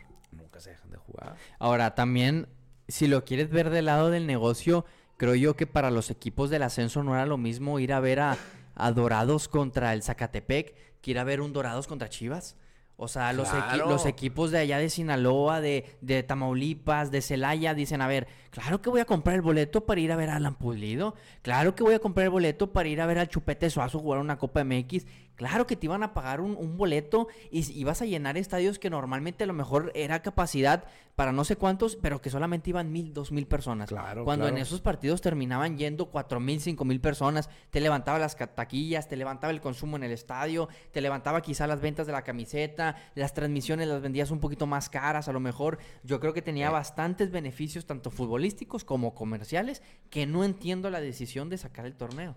Nunca 0.56 0.60
se 0.64 0.70
dejan 0.70 0.90
de 0.90 0.96
jugar. 0.96 1.36
Ahora, 1.58 1.94
también, 1.94 2.48
si 2.88 3.06
lo 3.06 3.24
quieres 3.24 3.50
ver 3.50 3.70
del 3.70 3.84
lado 3.86 4.10
del 4.10 4.26
negocio, 4.26 4.84
creo 5.16 5.34
yo 5.34 5.54
que 5.56 5.66
para 5.66 5.90
los 5.90 6.10
equipos 6.10 6.50
del 6.50 6.62
ascenso 6.62 7.02
no 7.02 7.14
era 7.14 7.26
lo 7.26 7.36
mismo 7.36 7.78
ir 7.78 7.92
a 7.92 8.00
ver 8.00 8.20
a, 8.20 8.36
a 8.74 8.92
Dorados 8.92 9.48
contra 9.48 9.92
el 9.92 10.02
Zacatepec 10.02 10.74
que 11.00 11.10
ir 11.10 11.18
a 11.18 11.24
ver 11.24 11.40
un 11.40 11.52
Dorados 11.52 11.86
contra 11.86 12.08
Chivas. 12.08 12.56
O 12.98 13.08
sea, 13.08 13.34
los, 13.34 13.48
equi- 13.48 13.74
Claro. 13.74 13.90
los 13.90 14.06
equipos 14.06 14.50
de 14.50 14.58
allá 14.58 14.78
de 14.78 14.88
Sinaloa, 14.88 15.60
de, 15.60 15.84
de 16.00 16.22
Tamaulipas, 16.22 17.10
de 17.10 17.20
Celaya, 17.20 17.74
dicen, 17.74 18.00
a 18.00 18.06
ver, 18.08 18.26
claro 18.50 18.80
que 18.80 18.88
voy 18.88 19.00
a 19.00 19.04
comprar 19.04 19.36
el 19.36 19.42
boleto 19.42 19.84
para 19.84 20.00
ir 20.00 20.10
a 20.12 20.16
ver 20.16 20.30
a 20.30 20.36
Alan 20.36 20.54
Pulido, 20.54 21.14
claro 21.42 21.74
que 21.74 21.82
voy 21.82 21.92
a 21.92 21.98
comprar 21.98 22.24
el 22.24 22.30
boleto 22.30 22.72
para 22.72 22.88
ir 22.88 23.02
a 23.02 23.06
ver 23.06 23.18
al 23.18 23.28
Chupete 23.28 23.68
Suazo 23.68 23.98
jugar 23.98 24.18
una 24.20 24.38
Copa 24.38 24.64
MX, 24.64 25.04
claro 25.36 25.66
que 25.66 25.76
te 25.76 25.86
iban 25.86 26.02
a 26.02 26.12
pagar 26.14 26.40
un, 26.40 26.56
un 26.56 26.76
boleto 26.76 27.28
y 27.50 27.70
ibas 27.78 28.02
a 28.02 28.06
llenar 28.06 28.36
estadios 28.36 28.78
que 28.78 28.90
normalmente 28.90 29.44
a 29.44 29.46
lo 29.46 29.52
mejor 29.52 29.92
era 29.94 30.22
capacidad 30.22 30.84
para 31.16 31.32
no 31.32 31.44
sé 31.44 31.56
cuántos, 31.56 31.96
pero 31.96 32.20
que 32.20 32.28
solamente 32.28 32.68
iban 32.70 32.92
mil, 32.92 33.14
dos 33.14 33.32
mil 33.32 33.46
personas. 33.46 33.88
Claro, 33.88 34.24
Cuando 34.24 34.48
en 34.48 34.58
esos 34.58 34.82
partidos 34.82 35.22
terminaban 35.22 35.78
yendo 35.78 36.10
cuatro 36.10 36.40
mil, 36.40 36.60
cinco 36.60 36.84
mil 36.84 37.00
personas, 37.00 37.48
te 37.70 37.80
levantaba 37.80 38.18
las 38.18 38.36
taquillas, 38.36 39.08
te 39.08 39.16
levantaba 39.16 39.50
el 39.50 39.62
consumo 39.62 39.96
en 39.96 40.04
el 40.04 40.12
estadio, 40.12 40.68
te 40.92 41.00
levantaba 41.00 41.40
quizá 41.40 41.66
las 41.66 41.80
ventas 41.80 42.06
de 42.06 42.12
la 42.12 42.22
camiseta, 42.22 42.96
las 43.14 43.32
transmisiones 43.32 43.88
las 43.88 44.02
vendías 44.02 44.30
un 44.30 44.40
poquito 44.40 44.66
más 44.66 44.90
caras 44.90 45.26
a 45.26 45.32
lo 45.32 45.40
mejor. 45.40 45.78
Yo 46.04 46.20
creo 46.20 46.34
que 46.34 46.42
tenía 46.42 46.70
bastantes 46.70 47.30
beneficios, 47.30 47.86
tanto 47.86 48.10
futbolísticos 48.10 48.84
como 48.84 49.14
comerciales, 49.14 49.82
que 50.10 50.26
no 50.26 50.44
entiendo 50.44 50.90
la 50.90 51.00
decisión 51.00 51.48
de 51.48 51.56
sacar 51.56 51.86
el 51.86 51.96
torneo. 51.96 52.36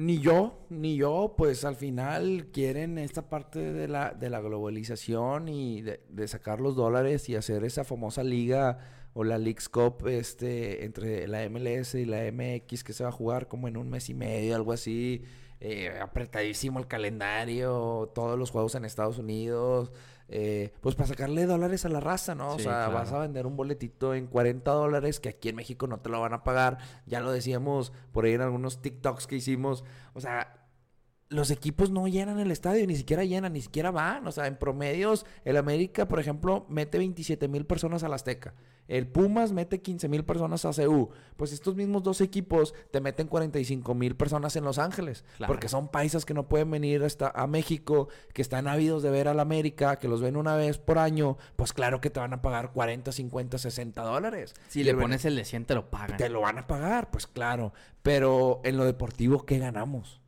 Ni 0.00 0.20
yo, 0.20 0.64
ni 0.70 0.94
yo, 0.96 1.34
pues 1.36 1.64
al 1.64 1.74
final 1.74 2.50
quieren 2.52 2.98
esta 2.98 3.28
parte 3.28 3.72
de 3.72 3.88
la, 3.88 4.12
de 4.12 4.30
la 4.30 4.40
globalización 4.40 5.48
y 5.48 5.82
de, 5.82 6.00
de 6.08 6.28
sacar 6.28 6.60
los 6.60 6.76
dólares 6.76 7.28
y 7.28 7.34
hacer 7.34 7.64
esa 7.64 7.82
famosa 7.82 8.22
liga 8.22 8.78
o 9.12 9.24
la 9.24 9.38
Leagues 9.38 9.68
Cup 9.68 10.06
este, 10.06 10.84
entre 10.84 11.26
la 11.26 11.48
MLS 11.48 11.96
y 11.96 12.04
la 12.04 12.18
MX 12.30 12.84
que 12.84 12.92
se 12.92 13.02
va 13.02 13.08
a 13.08 13.12
jugar 13.12 13.48
como 13.48 13.66
en 13.66 13.76
un 13.76 13.90
mes 13.90 14.08
y 14.08 14.14
medio, 14.14 14.54
algo 14.54 14.72
así. 14.72 15.24
eh, 15.60 15.90
apretadísimo 16.00 16.78
el 16.78 16.86
calendario, 16.86 18.12
todos 18.14 18.38
los 18.38 18.50
juegos 18.52 18.76
en 18.76 18.84
Estados 18.84 19.18
Unidos, 19.18 19.90
eh, 20.28 20.72
pues 20.80 20.94
para 20.94 21.08
sacarle 21.08 21.46
dólares 21.46 21.84
a 21.86 21.88
la 21.88 22.00
raza, 22.00 22.34
¿no? 22.34 22.54
o 22.54 22.58
sea, 22.58 22.88
vas 22.88 23.12
a 23.12 23.18
vender 23.18 23.46
un 23.46 23.56
boletito 23.56 24.14
en 24.14 24.26
40 24.26 24.70
dólares 24.70 25.20
que 25.20 25.30
aquí 25.30 25.48
en 25.48 25.56
México 25.56 25.86
no 25.86 26.00
te 26.00 26.10
lo 26.10 26.20
van 26.20 26.34
a 26.34 26.44
pagar. 26.44 26.78
Ya 27.06 27.20
lo 27.20 27.32
decíamos 27.32 27.92
por 28.12 28.24
ahí 28.24 28.34
en 28.34 28.42
algunos 28.42 28.82
TikToks 28.82 29.26
que 29.26 29.36
hicimos. 29.36 29.84
O 30.14 30.20
sea, 30.20 30.57
los 31.30 31.50
equipos 31.50 31.90
no 31.90 32.08
llenan 32.08 32.38
el 32.38 32.50
estadio, 32.50 32.86
ni 32.86 32.96
siquiera 32.96 33.22
llenan, 33.24 33.52
ni 33.52 33.60
siquiera 33.60 33.90
van. 33.90 34.26
O 34.26 34.32
sea, 34.32 34.46
en 34.46 34.56
promedios, 34.56 35.26
el 35.44 35.56
América, 35.58 36.08
por 36.08 36.20
ejemplo, 36.20 36.64
mete 36.68 36.96
27 36.98 37.48
mil 37.48 37.66
personas 37.66 38.02
al 38.02 38.14
Azteca. 38.14 38.54
El 38.86 39.06
Pumas 39.06 39.52
mete 39.52 39.82
15 39.82 40.08
mil 40.08 40.24
personas 40.24 40.64
a 40.64 40.70
CU. 40.72 41.10
Pues 41.36 41.52
estos 41.52 41.76
mismos 41.76 42.02
dos 42.02 42.22
equipos 42.22 42.72
te 42.90 43.02
meten 43.02 43.26
45 43.26 43.94
mil 43.94 44.16
personas 44.16 44.56
en 44.56 44.64
Los 44.64 44.78
Ángeles. 44.78 45.26
Claro. 45.36 45.52
Porque 45.52 45.68
son 45.68 45.88
paisas 45.88 46.24
que 46.24 46.32
no 46.32 46.48
pueden 46.48 46.70
venir 46.70 47.02
hasta 47.04 47.28
a 47.28 47.46
México, 47.46 48.08
que 48.32 48.40
están 48.40 48.66
ávidos 48.66 49.02
de 49.02 49.10
ver 49.10 49.28
al 49.28 49.40
América, 49.40 49.96
que 49.98 50.08
los 50.08 50.22
ven 50.22 50.38
una 50.38 50.56
vez 50.56 50.78
por 50.78 50.98
año. 50.98 51.36
Pues 51.56 51.74
claro 51.74 52.00
que 52.00 52.08
te 52.08 52.20
van 52.20 52.32
a 52.32 52.40
pagar 52.40 52.72
40, 52.72 53.12
50, 53.12 53.58
60 53.58 54.00
dólares. 54.02 54.54
Si 54.68 54.80
Y 54.80 54.84
le 54.84 54.94
pones 54.94 55.26
el 55.26 55.36
de 55.36 55.44
100 55.44 55.66
te 55.66 55.74
lo 55.74 55.90
pagan. 55.90 56.16
te 56.16 56.30
lo 56.30 56.40
van 56.40 56.56
a 56.56 56.66
pagar, 56.66 57.10
pues 57.10 57.26
claro. 57.26 57.74
Pero 58.00 58.62
en 58.64 58.78
lo 58.78 58.86
deportivo, 58.86 59.44
¿qué 59.44 59.58
ganamos? 59.58 60.22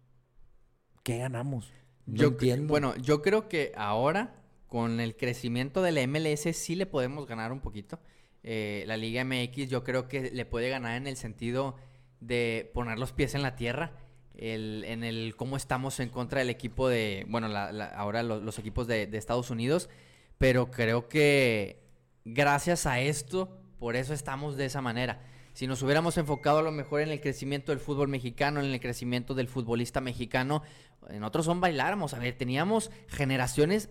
¿Qué 1.02 1.19
ganamos? 1.19 1.73
No 2.07 2.16
yo, 2.16 2.28
entiendo. 2.28 2.69
Bueno, 2.69 2.97
yo 2.97 3.23
creo 3.23 3.49
que 3.49 3.73
ahora, 3.76 4.35
con 4.69 5.00
el 5.00 5.16
crecimiento 5.16 5.83
de 5.83 5.92
la 5.92 6.07
MLS, 6.07 6.54
sí 6.57 6.75
le 6.75 6.87
podemos 6.87 7.26
ganar 7.26 7.52
un 7.52 7.61
poquito. 7.61 7.99
Eh, 8.42 8.85
la 8.87 8.97
Liga 8.97 9.25
MX 9.25 9.69
yo 9.69 9.85
creo 9.85 10.09
que 10.09 10.30
le 10.30 10.45
puede 10.47 10.69
ganar 10.71 10.97
en 10.97 11.07
el 11.07 11.16
sentido 11.16 11.76
de 12.21 12.71
poner 12.75 12.99
los 12.99 13.12
pies 13.12 13.35
en 13.35 13.42
la 13.42 13.57
tierra. 13.57 13.92
El, 14.35 14.85
en 14.87 15.04
el 15.04 15.35
cómo 15.37 15.57
estamos 15.57 16.00
en 16.00 16.09
contra 16.09 16.38
del 16.38 16.49
equipo 16.50 16.88
de, 16.88 17.26
bueno, 17.28 17.49
la- 17.49 17.73
la- 17.73 17.87
ahora 17.88 18.23
lo- 18.23 18.40
los 18.40 18.59
equipos 18.59 18.87
de, 18.87 19.07
de 19.07 19.19
Estados 19.19 19.50
Unidos, 19.50 19.90
pero 20.38 20.71
creo 20.71 21.09
que 21.09 21.83
gracias 22.25 22.87
a 22.87 23.00
esto, 23.00 23.59
por 23.78 23.97
eso 23.97 24.14
estamos 24.14 24.57
de 24.57 24.66
esa 24.66 24.80
manera. 24.80 25.21
Si 25.61 25.67
nos 25.67 25.83
hubiéramos 25.83 26.17
enfocado 26.17 26.61
a 26.61 26.62
lo 26.62 26.73
mejor 26.73 27.02
en 27.02 27.11
el 27.11 27.21
crecimiento 27.21 27.71
del 27.71 27.81
fútbol 27.81 28.09
mexicano, 28.09 28.61
en 28.61 28.73
el 28.73 28.81
crecimiento 28.81 29.35
del 29.35 29.47
futbolista 29.47 30.00
mexicano, 30.00 30.62
en 31.11 31.23
otros 31.23 31.45
son 31.45 31.61
bailáramos. 31.61 32.14
A 32.14 32.19
ver, 32.19 32.35
teníamos 32.35 32.90
generaciones 33.09 33.90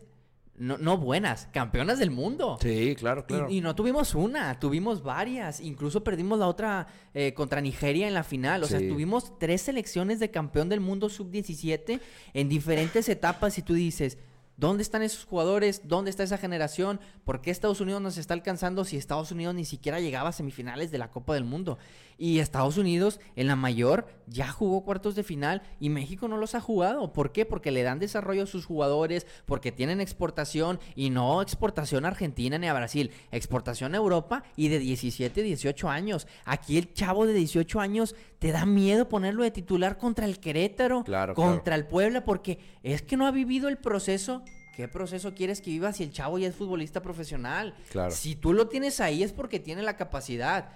no, 0.55 0.79
no 0.79 0.97
buenas, 0.97 1.47
campeonas 1.53 1.99
del 1.99 2.09
mundo. 2.09 2.57
Sí, 2.59 2.95
claro, 2.95 3.23
claro. 3.27 3.51
Y, 3.51 3.61
no 3.61 3.75
tuvimos 3.75 4.15
una, 4.15 4.59
tuvimos 4.59 5.03
varias. 5.03 5.59
Incluso 5.59 6.03
perdimos 6.03 6.39
la 6.39 6.47
otra 6.47 6.87
eh, 7.13 7.35
contra 7.35 7.61
Nigeria 7.61 8.07
en 8.07 8.15
la 8.15 8.23
final. 8.23 8.63
O 8.63 8.65
sea, 8.65 8.79
tuvimos 8.79 9.37
tres 9.37 9.61
selecciones 9.61 10.19
de 10.19 10.31
campeón 10.31 10.69
del 10.69 10.79
mundo 10.79 11.07
sub-17 11.07 12.01
en 12.33 12.49
diferentes 12.49 13.07
etapas. 13.09 13.59
Y 13.59 13.61
tú 13.61 13.75
dices, 13.75 14.17
¿dónde 14.59 14.83
están 14.83 15.01
esos 15.01 15.25
jugadores? 15.25 15.81
¿Dónde 15.85 16.09
está 16.09 16.23
esa 16.23 16.37
generación? 16.37 16.99
¿Por 17.23 17.41
qué 17.41 17.51
Estados 17.51 17.81
Unidos 17.81 18.01
nos 18.01 18.17
está 18.17 18.33
alcanzando 18.33 18.83
si 18.85 18.97
Estados 18.97 19.31
Unidos 19.31 19.55
ni 19.55 19.65
siquiera 19.65 19.99
llegaba 19.99 20.29
a 20.29 20.33
semifinales 20.33 20.91
de 20.91 20.97
la 20.97 21.09
Copa 21.11 21.33
del 21.33 21.45
Mundo? 21.45 21.77
Y 22.17 22.39
Estados 22.39 22.77
Unidos 22.77 23.21
en 23.37 23.47
la 23.47 23.55
mayor 23.55 24.07
ya 24.27 24.49
jugó 24.49 24.83
cuartos 24.83 25.15
de 25.15 25.23
final 25.23 25.61
y 25.79 25.89
México 25.89 26.27
no 26.27 26.35
los 26.35 26.53
ha 26.53 26.59
jugado. 26.59 27.13
¿Por 27.13 27.31
qué? 27.31 27.45
Porque 27.45 27.71
le 27.71 27.81
dan 27.83 27.97
desarrollo 27.99 28.43
a 28.43 28.47
sus 28.47 28.65
jugadores, 28.65 29.25
porque 29.45 29.71
tienen 29.71 30.01
exportación 30.01 30.79
y 30.95 31.11
no 31.11 31.41
exportación 31.41 32.03
a 32.03 32.09
Argentina 32.09 32.57
ni 32.57 32.67
a 32.67 32.73
Brasil, 32.73 33.11
exportación 33.31 33.93
a 33.93 33.97
Europa 33.97 34.43
y 34.57 34.67
de 34.67 34.79
17, 34.79 35.41
18 35.41 35.89
años. 35.89 36.27
Aquí 36.43 36.77
el 36.77 36.93
chavo 36.93 37.25
de 37.25 37.33
18 37.33 37.79
años 37.79 38.15
te 38.39 38.51
da 38.51 38.65
miedo 38.65 39.07
ponerlo 39.07 39.43
de 39.43 39.51
titular 39.51 39.97
contra 39.97 40.25
el 40.25 40.39
Querétaro, 40.41 41.03
Claro, 41.05 41.33
claro. 41.33 41.51
contra 41.51 41.75
el 41.75 41.87
Puebla, 41.87 42.25
porque 42.25 42.59
es 42.83 43.01
que 43.01 43.15
no 43.15 43.27
ha 43.27 43.31
vivido 43.31 43.69
el 43.69 43.77
proceso. 43.77 44.43
¿Qué 44.75 44.87
proceso 44.87 45.33
quieres 45.33 45.61
que 45.61 45.71
viva 45.71 45.91
si 45.93 46.03
el 46.03 46.11
chavo 46.11 46.39
ya 46.39 46.47
es 46.47 46.55
futbolista 46.55 47.01
profesional? 47.01 47.75
Claro. 47.91 48.11
Si 48.11 48.35
tú 48.35 48.53
lo 48.53 48.67
tienes 48.67 48.99
ahí 48.99 49.23
es 49.23 49.33
porque 49.33 49.59
tiene 49.59 49.81
la 49.81 49.97
capacidad. 49.97 50.69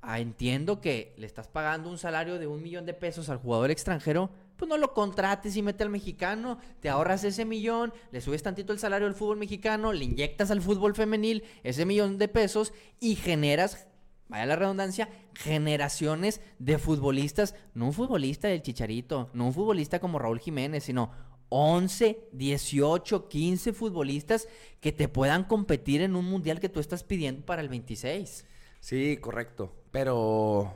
Ah, 0.00 0.18
entiendo 0.18 0.80
que 0.80 1.14
le 1.16 1.26
estás 1.26 1.46
pagando 1.46 1.88
un 1.88 1.96
salario 1.96 2.38
de 2.38 2.48
un 2.48 2.60
millón 2.60 2.86
de 2.86 2.94
pesos 2.94 3.28
al 3.28 3.38
jugador 3.38 3.70
extranjero, 3.70 4.30
pues 4.56 4.68
no 4.68 4.76
lo 4.76 4.94
contrates 4.94 5.56
y 5.56 5.62
mete 5.62 5.84
al 5.84 5.90
mexicano, 5.90 6.58
te 6.80 6.88
ahorras 6.88 7.24
ese 7.24 7.44
millón, 7.44 7.92
le 8.10 8.20
subes 8.20 8.42
tantito 8.42 8.72
el 8.72 8.78
salario 8.78 9.06
al 9.06 9.14
fútbol 9.14 9.36
mexicano, 9.36 9.92
le 9.92 10.04
inyectas 10.04 10.50
al 10.50 10.60
fútbol 10.60 10.94
femenil 10.94 11.44
ese 11.62 11.84
millón 11.84 12.18
de 12.18 12.28
pesos 12.28 12.72
y 13.00 13.16
generas, 13.16 13.86
vaya 14.28 14.46
la 14.46 14.56
redundancia, 14.56 15.08
generaciones 15.34 16.40
de 16.58 16.78
futbolistas, 16.78 17.54
no 17.74 17.86
un 17.86 17.92
futbolista 17.92 18.48
del 18.48 18.62
Chicharito, 18.62 19.30
no 19.34 19.46
un 19.46 19.52
futbolista 19.52 19.98
como 19.98 20.18
Raúl 20.18 20.40
Jiménez, 20.40 20.84
sino 20.84 21.10
11, 21.52 22.28
18, 22.32 23.28
15 23.28 23.72
futbolistas 23.74 24.48
que 24.80 24.90
te 24.90 25.06
puedan 25.06 25.44
competir 25.44 26.00
en 26.00 26.16
un 26.16 26.24
mundial 26.24 26.60
que 26.60 26.70
tú 26.70 26.80
estás 26.80 27.04
pidiendo 27.04 27.44
para 27.44 27.60
el 27.60 27.68
26. 27.68 28.46
Sí, 28.80 29.18
correcto. 29.18 29.70
Pero 29.90 30.72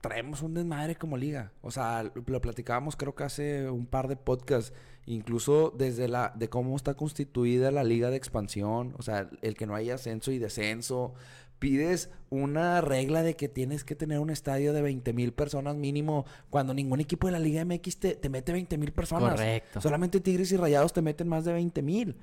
traemos 0.00 0.42
un 0.42 0.54
desmadre 0.54 0.96
como 0.96 1.16
liga. 1.16 1.52
O 1.62 1.70
sea, 1.70 2.02
lo 2.02 2.40
platicábamos 2.40 2.96
creo 2.96 3.14
que 3.14 3.24
hace 3.24 3.70
un 3.70 3.86
par 3.86 4.08
de 4.08 4.16
podcasts. 4.16 4.72
Incluso 5.06 5.72
desde 5.74 6.08
la 6.08 6.32
de 6.36 6.48
cómo 6.48 6.76
está 6.76 6.94
constituida 6.94 7.70
la 7.70 7.84
liga 7.84 8.10
de 8.10 8.16
expansión. 8.16 8.94
O 8.98 9.02
sea, 9.02 9.30
el 9.42 9.54
que 9.54 9.66
no 9.66 9.76
haya 9.76 9.94
ascenso 9.94 10.32
y 10.32 10.38
descenso. 10.38 11.14
Pides 11.58 12.10
una 12.30 12.80
regla 12.80 13.22
de 13.22 13.34
que 13.34 13.48
tienes 13.48 13.82
que 13.84 13.94
tener 13.96 14.18
un 14.20 14.30
estadio 14.30 14.72
de 14.72 14.82
20 14.82 15.12
mil 15.12 15.32
personas 15.32 15.76
mínimo 15.76 16.24
cuando 16.50 16.72
ningún 16.74 17.00
equipo 17.00 17.26
de 17.26 17.32
la 17.32 17.38
Liga 17.38 17.64
MX 17.64 17.98
te, 17.98 18.14
te 18.16 18.28
mete 18.28 18.52
20 18.52 18.78
mil 18.78 18.92
personas. 18.92 19.30
Correcto. 19.32 19.80
Solamente 19.80 20.20
Tigres 20.20 20.52
y 20.52 20.56
Rayados 20.56 20.92
te 20.92 21.02
meten 21.02 21.26
más 21.28 21.44
de 21.44 21.52
20 21.54 21.82
mil. 21.82 22.16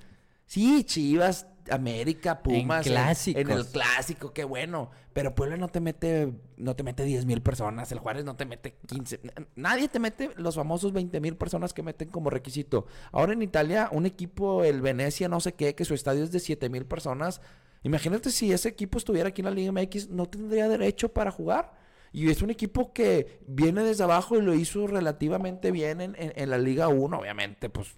Sí, 0.48 0.84
Chivas, 0.84 1.48
América, 1.72 2.44
Pumas. 2.44 2.86
clásicos. 2.86 3.42
En 3.42 3.50
el 3.50 3.66
clásico, 3.66 4.32
qué 4.32 4.44
bueno. 4.44 4.92
Pero 5.12 5.34
Puebla 5.34 5.58
no 5.58 5.70
te 5.70 5.80
mete, 5.80 6.32
no 6.58 6.76
te 6.76 6.84
mete 6.84 7.04
10 7.04 7.26
mil 7.26 7.42
personas. 7.42 7.92
El 7.92 7.98
Juárez 7.98 8.24
no 8.26 8.36
te 8.36 8.46
mete 8.46 8.76
15. 8.88 9.22
N- 9.24 9.48
Nadie 9.56 9.88
te 9.88 9.98
mete 9.98 10.30
los 10.38 10.54
famosos 10.56 10.94
20 10.94 11.20
mil 11.20 11.36
personas 11.36 11.74
que 11.74 11.82
meten 11.82 12.10
como 12.10 12.30
requisito. 12.30 12.86
Ahora 13.12 13.34
en 13.34 13.42
Italia, 13.42 13.90
un 13.92 14.06
equipo, 14.06 14.64
el 14.64 14.82
Venecia, 14.82 15.28
no 15.28 15.40
sé 15.40 15.54
qué, 15.56 15.74
que 15.74 15.84
su 15.84 15.96
estadio 15.96 16.24
es 16.24 16.32
de 16.32 16.40
7 16.40 16.70
mil 16.70 16.86
personas. 16.86 17.42
Imagínate 17.86 18.32
si 18.32 18.52
ese 18.52 18.68
equipo 18.70 18.98
estuviera 18.98 19.30
aquí 19.30 19.42
en 19.42 19.46
la 19.46 19.52
Liga 19.52 19.72
MX, 19.72 20.10
no 20.10 20.26
tendría 20.26 20.68
derecho 20.68 21.10
para 21.10 21.32
jugar. 21.32 21.72
Y 22.12 22.30
es 22.30 22.42
un 22.42 22.50
equipo 22.50 22.92
que 22.94 23.40
viene 23.48 23.84
desde 23.84 24.04
abajo 24.04 24.38
y 24.38 24.42
lo 24.42 24.54
hizo 24.54 24.88
relativamente 24.88 25.72
bien 25.72 26.02
en, 26.02 26.16
en- 26.18 26.34
en 26.36 26.50
la 26.50 26.58
Liga 26.58 26.88
1, 26.88 27.18
obviamente, 27.18 27.70
pues 27.70 27.90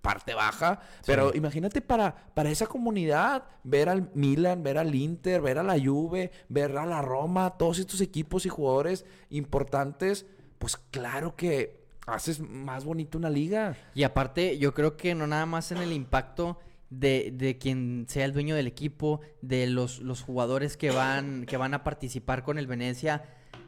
parte 0.00 0.34
baja. 0.34 0.80
Pero 1.06 1.32
imagínate 1.34 1.80
para, 1.80 2.14
para 2.34 2.50
esa 2.50 2.66
comunidad, 2.66 3.44
ver 3.64 3.88
al 3.88 4.10
Milan, 4.14 4.62
ver 4.62 4.78
al 4.78 4.94
Inter, 4.94 5.40
ver 5.40 5.58
a 5.58 5.62
la 5.62 5.78
Juve, 5.82 6.30
ver 6.48 6.76
a 6.78 6.84
la 6.86 7.00
Roma, 7.02 7.56
todos 7.58 7.78
estos 7.78 8.00
equipos 8.00 8.44
y 8.46 8.48
jugadores 8.50 9.04
importantes, 9.30 10.26
pues 10.58 10.76
claro 10.90 11.36
que 11.36 11.84
haces 12.06 12.40
más 12.40 12.84
bonito 12.84 13.16
una 13.18 13.30
liga. 13.30 13.76
Y 13.94 14.02
aparte, 14.04 14.58
yo 14.58 14.72
creo 14.74 14.96
que 14.96 15.14
no 15.14 15.26
nada 15.26 15.46
más 15.46 15.72
en 15.72 15.78
el 15.78 15.92
impacto 15.92 16.58
de, 16.98 17.32
de 17.32 17.58
quien 17.58 18.06
sea 18.08 18.24
el 18.24 18.32
dueño 18.32 18.54
del 18.54 18.66
equipo, 18.66 19.20
de 19.42 19.66
los, 19.66 20.00
los 20.00 20.22
jugadores 20.22 20.76
que 20.76 20.90
van, 20.90 21.46
que 21.46 21.56
van 21.56 21.74
a 21.74 21.84
participar 21.84 22.42
con 22.42 22.58
el 22.58 22.66
Venecia, 22.66 23.24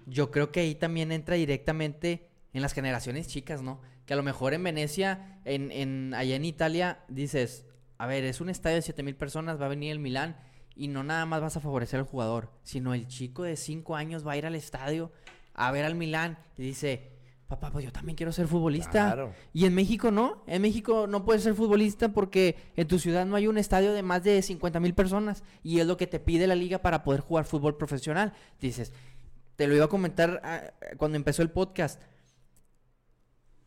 yo 0.07 0.31
creo 0.31 0.53
que 0.53 0.61
ahí 0.61 0.75
también 0.75 1.13
entra 1.13 1.37
directamente 1.37 2.29
en 2.53 2.63
las 2.63 2.73
generaciones 2.73 3.29
chicas, 3.29 3.63
¿no? 3.63 3.81
Que 4.07 4.15
a 4.15 4.17
lo 4.17 4.23
mejor 4.23 4.55
en 4.55 4.63
Venecia, 4.63 5.41
en, 5.45 5.71
en, 5.73 6.15
allá 6.15 6.37
en 6.37 6.45
Italia, 6.45 7.05
dices, 7.09 7.67
a 7.99 8.07
ver, 8.07 8.25
es 8.25 8.41
un 8.41 8.49
estadio 8.49 8.77
de 8.77 8.83
7 8.83 9.03
mil 9.03 9.17
personas, 9.17 9.61
va 9.61 9.67
a 9.67 9.71
venir 9.71 9.91
el 9.91 9.99
Milán, 9.99 10.37
y 10.77 10.89
no 10.89 11.03
nada 11.03 11.27
más 11.27 11.41
vas 11.41 11.57
a 11.57 11.61
favorecer 11.61 11.99
al 12.01 12.07
jugador, 12.07 12.53
sino 12.63 12.95
el 12.95 13.09
chico 13.09 13.43
de 13.43 13.57
5 13.57 13.97
años 13.97 14.27
va 14.27 14.33
a 14.33 14.37
ir 14.37 14.47
al 14.47 14.55
estadio 14.55 15.11
a 15.55 15.73
ver 15.73 15.87
al 15.87 15.95
Milán 15.95 16.39
y 16.57 16.63
dice, 16.63 17.16
papá, 17.49 17.71
pues 17.71 17.85
yo 17.85 17.93
también 17.93 18.17
quiero 18.17 18.33
ser 18.33 18.49
futbolista. 18.49 19.13
Claro. 19.13 19.35
Y 19.53 19.67
en 19.67 19.75
México 19.75 20.11
no, 20.11 20.43
en 20.47 20.63
México 20.63 21.07
no 21.07 21.25
puedes 21.25 21.43
ser 21.43 21.55
futbolista 21.55 22.09
porque 22.13 22.57
en 22.77 22.89
tu 22.89 22.99
ciudad 22.99 23.25
no 23.27 23.37
hay 23.37 23.47
un 23.47 23.59
estadio 23.59 23.93
de 23.93 24.03
más 24.03 24.25
de 24.25 24.43
50 24.43 24.81
mil 24.81 24.95
personas 24.95 25.45
y 25.63 25.81
es 25.81 25.87
lo 25.87 25.97
que 25.97 26.07
te 26.07 26.21
pide 26.21 26.47
la 26.47 26.55
liga 26.55 26.79
para 26.79 27.05
poder 27.05 27.21
jugar 27.21 27.45
fútbol 27.45 27.77
profesional. 27.77 28.33
Dices, 28.61 28.93
te 29.57 29.67
lo 29.67 29.75
iba 29.75 29.85
a 29.85 29.89
comentar 29.89 30.41
ah, 30.45 30.63
cuando 30.97 31.17
empezó 31.17 31.43
el 31.43 31.51
podcast. 31.51 32.03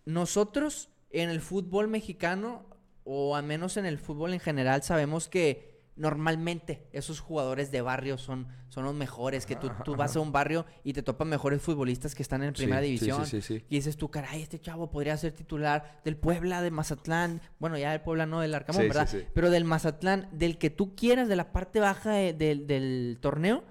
Nosotros 0.06 0.90
en 1.10 1.30
el 1.30 1.42
fútbol 1.42 1.88
mexicano, 1.88 2.66
o 3.04 3.36
al 3.36 3.44
menos 3.44 3.78
en 3.78 3.86
el 3.86 3.98
fútbol 3.98 4.34
en 4.34 4.40
general, 4.40 4.84
sabemos 4.84 5.30
que 5.30 5.69
normalmente 6.00 6.88
esos 6.94 7.20
jugadores 7.20 7.72
de 7.72 7.82
barrio 7.82 8.18
son, 8.18 8.48
son 8.70 8.86
los 8.86 8.96
mejores, 8.96 9.46
que 9.46 9.56
tú, 9.56 9.70
tú 9.84 9.96
vas 9.96 10.16
a 10.16 10.20
un 10.22 10.32
barrio 10.32 10.66
y 10.84 10.94
te 10.94 11.04
topan 11.04 11.28
mejores 11.30 11.62
futbolistas 11.62 12.16
que 12.16 12.24
están 12.24 12.42
en 12.42 12.54
primera 12.54 12.80
Sí, 12.82 12.86
división. 12.88 13.26
sí, 13.26 13.42
sí, 13.42 13.60
sí. 13.60 13.66
Y 13.70 13.76
dices 13.76 13.98
tú, 13.98 14.10
caray, 14.10 14.42
este 14.42 14.60
chavo 14.60 14.90
podría 14.90 15.16
ser 15.18 15.34
titular 15.34 16.00
del 16.06 16.16
Puebla, 16.18 16.62
de 16.62 16.72
Mazatlán, 16.72 17.42
bueno, 17.60 17.78
ya 17.78 17.92
del 17.92 18.02
Puebla 18.02 18.26
no, 18.26 18.40
del 18.40 18.56
Arcamón, 18.56 18.84
¿verdad? 18.88 19.08
sí. 19.10 19.24
Pero 19.34 19.50
del 19.50 19.66
Mazatlán, 19.66 20.30
del 20.32 20.58
que 20.58 20.70
tú 20.70 20.96
quieras, 20.96 21.28
de 21.28 21.36
la 21.36 21.52
parte 21.52 21.80
baja 21.80 22.12
de- 22.12 22.34
del- 22.34 22.66
del 22.66 23.18
torneo, 23.22 23.64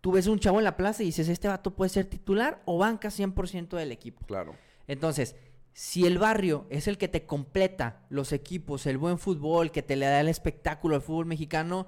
tú 0.00 0.12
ves 0.12 0.28
un 0.28 0.38
chavo 0.38 0.58
en 0.58 0.64
la 0.64 0.76
plaza 0.76 1.02
y 1.02 1.06
dices, 1.06 1.28
este 1.28 1.48
vato 1.48 1.74
puede 1.74 1.88
ser 1.88 2.04
titular 2.06 2.62
o 2.64 2.78
banca 2.78 3.10
100% 3.10 3.76
del 3.76 3.90
equipo. 3.90 4.24
Claro. 4.26 4.54
Entonces, 4.86 5.34
Si 5.78 6.06
el 6.06 6.16
barrio 6.16 6.66
es 6.70 6.88
el 6.88 6.96
que 6.96 7.06
te 7.06 7.26
completa 7.26 8.06
los 8.08 8.32
equipos, 8.32 8.86
el 8.86 8.96
buen 8.96 9.18
fútbol, 9.18 9.70
que 9.70 9.82
te 9.82 9.94
le 9.94 10.06
da 10.06 10.20
el 10.20 10.28
espectáculo 10.30 10.94
al 10.94 11.02
fútbol 11.02 11.26
mexicano, 11.26 11.86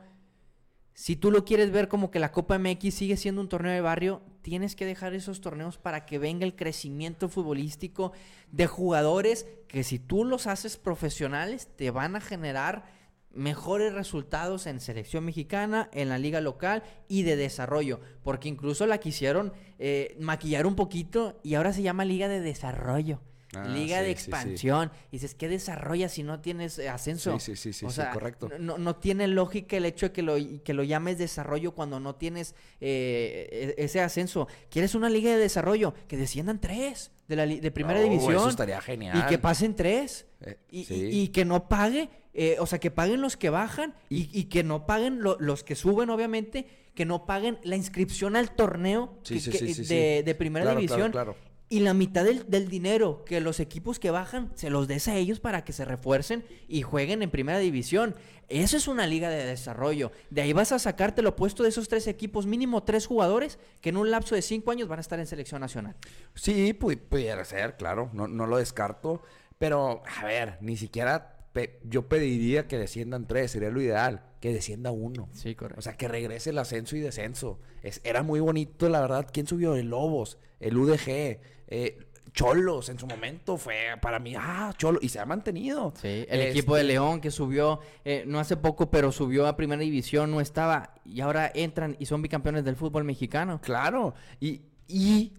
si 0.92 1.16
tú 1.16 1.30
lo 1.30 1.46
quieres 1.46 1.70
ver 1.70 1.88
como 1.88 2.10
que 2.10 2.18
la 2.18 2.30
Copa 2.30 2.58
MX 2.58 2.92
sigue 2.92 3.16
siendo 3.16 3.40
un 3.40 3.48
torneo 3.48 3.72
de 3.72 3.80
barrio, 3.80 4.20
tienes 4.42 4.76
que 4.76 4.84
dejar 4.84 5.14
esos 5.14 5.40
torneos 5.40 5.78
para 5.78 6.04
que 6.04 6.18
venga 6.18 6.44
el 6.44 6.54
crecimiento 6.54 7.30
futbolístico 7.30 8.12
de 8.52 8.66
jugadores 8.66 9.46
que 9.68 9.82
si 9.84 9.98
tú 9.98 10.26
los 10.26 10.46
haces 10.46 10.76
profesionales 10.76 11.70
te 11.74 11.90
van 11.90 12.14
a 12.14 12.20
generar 12.20 12.92
mejores 13.30 13.94
resultados 13.94 14.66
en 14.66 14.80
selección 14.80 15.24
mexicana, 15.24 15.88
en 15.94 16.10
la 16.10 16.18
liga 16.18 16.42
local 16.42 16.82
y 17.08 17.22
de 17.22 17.36
desarrollo, 17.36 18.00
porque 18.22 18.50
incluso 18.50 18.86
la 18.86 18.98
quisieron 18.98 19.54
eh, 19.78 20.14
maquillar 20.20 20.66
un 20.66 20.76
poquito 20.76 21.40
y 21.42 21.54
ahora 21.54 21.72
se 21.72 21.80
llama 21.80 22.04
liga 22.04 22.28
de 22.28 22.42
desarrollo. 22.42 23.22
Ah, 23.54 23.64
liga 23.66 24.02
de 24.02 24.10
sí, 24.10 24.16
sí, 24.16 24.24
sí. 24.24 24.30
expansión. 24.30 24.92
Y 25.10 25.12
dices, 25.16 25.34
¿qué 25.34 25.48
desarrollas 25.48 26.12
si 26.12 26.22
no 26.22 26.40
tienes 26.40 26.78
eh, 26.78 26.90
ascenso? 26.90 27.38
Sí, 27.40 27.56
sí, 27.56 27.56
sí, 27.56 27.72
sí, 27.72 27.86
o 27.86 27.88
sí, 27.88 27.96
sea, 27.96 28.10
correcto. 28.10 28.50
No, 28.58 28.76
no 28.76 28.96
tiene 28.96 29.26
lógica 29.26 29.76
el 29.78 29.86
hecho 29.86 30.06
de 30.06 30.12
que 30.12 30.20
lo, 30.22 30.36
que 30.62 30.74
lo 30.74 30.82
llames 30.84 31.16
desarrollo 31.16 31.72
cuando 31.72 31.98
no 31.98 32.14
tienes 32.16 32.54
eh, 32.80 33.74
e- 33.78 33.84
ese 33.84 34.00
ascenso. 34.00 34.48
¿Quieres 34.70 34.94
una 34.94 35.08
liga 35.08 35.30
de 35.30 35.38
desarrollo? 35.38 35.94
Que 36.08 36.16
desciendan 36.18 36.60
tres 36.60 37.10
de, 37.26 37.36
la 37.36 37.46
de 37.46 37.70
primera 37.70 38.00
No, 38.00 38.04
división. 38.04 38.34
eso 38.36 38.48
estaría 38.50 38.80
genial. 38.82 39.18
Y 39.18 39.22
que 39.28 39.38
pasen 39.38 39.74
tres. 39.74 40.26
Eh, 40.42 40.58
y, 40.70 40.80
y- 40.92 41.22
y 41.22 41.28
que 41.28 41.44
no 41.46 41.68
pague, 41.68 42.10
eh, 42.34 42.56
o 42.60 42.66
sea, 42.66 42.78
que 42.78 42.90
paguen 42.90 43.20
los 43.22 43.36
que 43.38 43.48
bajan 43.50 43.94
y, 44.10 44.28
y 44.38 44.44
que 44.44 44.62
no 44.62 44.84
paguen 44.86 45.22
lo- 45.22 45.38
los 45.40 45.64
que 45.64 45.74
suben, 45.74 46.10
obviamente, 46.10 46.66
que 46.94 47.06
no 47.06 47.24
paguen 47.24 47.58
la 47.62 47.76
inscripción 47.76 48.36
al 48.36 48.54
torneo 48.54 49.18
que- 49.24 49.40
que- 49.40 50.22
de, 50.24 50.34
primera 50.34 50.64
Claro, 50.66 50.80
división. 50.80 51.12
claro, 51.12 51.32
claro. 51.34 51.48
Y 51.70 51.80
la 51.80 51.92
mitad 51.92 52.24
del, 52.24 52.68
dinero 52.68 53.24
que 53.26 53.40
los 53.40 53.60
equipos 53.60 53.98
que 53.98 54.10
bajan 54.10 54.50
se 54.54 54.70
los 54.70 54.88
des 54.88 55.06
a 55.08 55.16
ellos 55.16 55.38
para 55.38 55.64
que 55.64 55.74
se 55.74 55.84
refuercen 55.84 56.44
y 56.66 56.80
jueguen 56.80 57.22
en 57.22 57.30
primera 57.30 57.58
división. 57.58 58.14
Eso 58.48 58.78
es 58.78 58.88
una 58.88 59.06
liga 59.06 59.28
de 59.28 59.44
desarrollo. 59.44 60.10
De 60.30 60.40
ahí 60.40 60.54
vas 60.54 60.72
a 60.72 60.78
sacarte 60.78 61.20
lo 61.20 61.30
opuesto 61.30 61.62
de 61.62 61.68
esos 61.68 61.86
tres 61.88 62.06
equipos, 62.06 62.46
mínimo 62.46 62.84
tres 62.84 63.06
jugadores 63.06 63.58
que 63.82 63.90
en 63.90 63.98
un 63.98 64.10
lapso 64.10 64.34
de 64.34 64.40
cinco 64.40 64.70
años 64.70 64.88
van 64.88 64.98
a 64.98 65.02
estar 65.02 65.20
en 65.20 65.26
selección 65.26 65.60
nacional. 65.60 65.94
Sí, 66.34 66.72
pu- 66.72 66.98
pudiera 66.98 67.44
ser, 67.44 67.76
claro, 67.76 68.08
no, 68.14 68.26
no 68.28 68.46
lo 68.46 68.56
descarto. 68.56 69.22
Pero, 69.58 70.02
a 70.20 70.24
ver, 70.24 70.56
ni 70.62 70.78
siquiera 70.78 71.36
pe- 71.52 71.80
yo 71.84 72.08
pediría 72.08 72.66
que 72.66 72.78
desciendan 72.78 73.26
tres, 73.26 73.50
sería 73.50 73.68
lo 73.68 73.82
ideal, 73.82 74.22
que 74.40 74.52
descienda 74.52 74.90
uno. 74.90 75.28
Sí, 75.32 75.54
correcto. 75.54 75.78
O 75.78 75.82
sea, 75.82 75.96
que 75.96 76.08
regrese 76.08 76.50
el 76.50 76.58
ascenso 76.58 76.96
y 76.96 77.00
descenso. 77.00 77.58
Es, 77.82 78.00
era 78.04 78.22
muy 78.22 78.40
bonito, 78.40 78.88
la 78.88 79.00
verdad. 79.00 79.26
¿Quién 79.32 79.46
subió? 79.46 79.74
El 79.74 79.88
Lobos, 79.88 80.38
el 80.60 80.76
UDG, 80.76 81.40
eh, 81.68 82.08
Cholos 82.32 82.88
en 82.88 82.98
su 82.98 83.06
momento 83.06 83.56
fue 83.56 83.96
para 84.00 84.18
mí, 84.18 84.34
ah, 84.36 84.72
Cholo, 84.76 84.98
y 85.02 85.08
se 85.08 85.18
ha 85.18 85.26
mantenido. 85.26 85.92
Sí, 86.00 86.26
el 86.28 86.40
equipo 86.42 86.74
de 86.74 86.82
Este, 86.82 86.92
León 86.92 87.20
que 87.20 87.30
subió, 87.30 87.80
eh, 88.04 88.24
no 88.26 88.38
hace 88.38 88.56
poco, 88.56 88.90
pero 88.90 89.12
subió 89.12 89.46
a 89.46 89.56
primera 89.56 89.82
división, 89.82 90.30
no 90.30 90.40
estaba, 90.40 90.94
y 91.04 91.20
ahora 91.20 91.50
entran 91.54 91.96
y 91.98 92.06
son 92.06 92.22
bicampeones 92.22 92.64
del 92.64 92.76
fútbol 92.76 93.04
mexicano. 93.04 93.60
Claro, 93.60 94.14
y, 94.40 94.62
y 94.86 95.34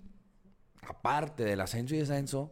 aparte 0.82 1.44
del 1.44 1.62
ascenso 1.62 1.96
y 1.96 2.00
descenso, 2.00 2.52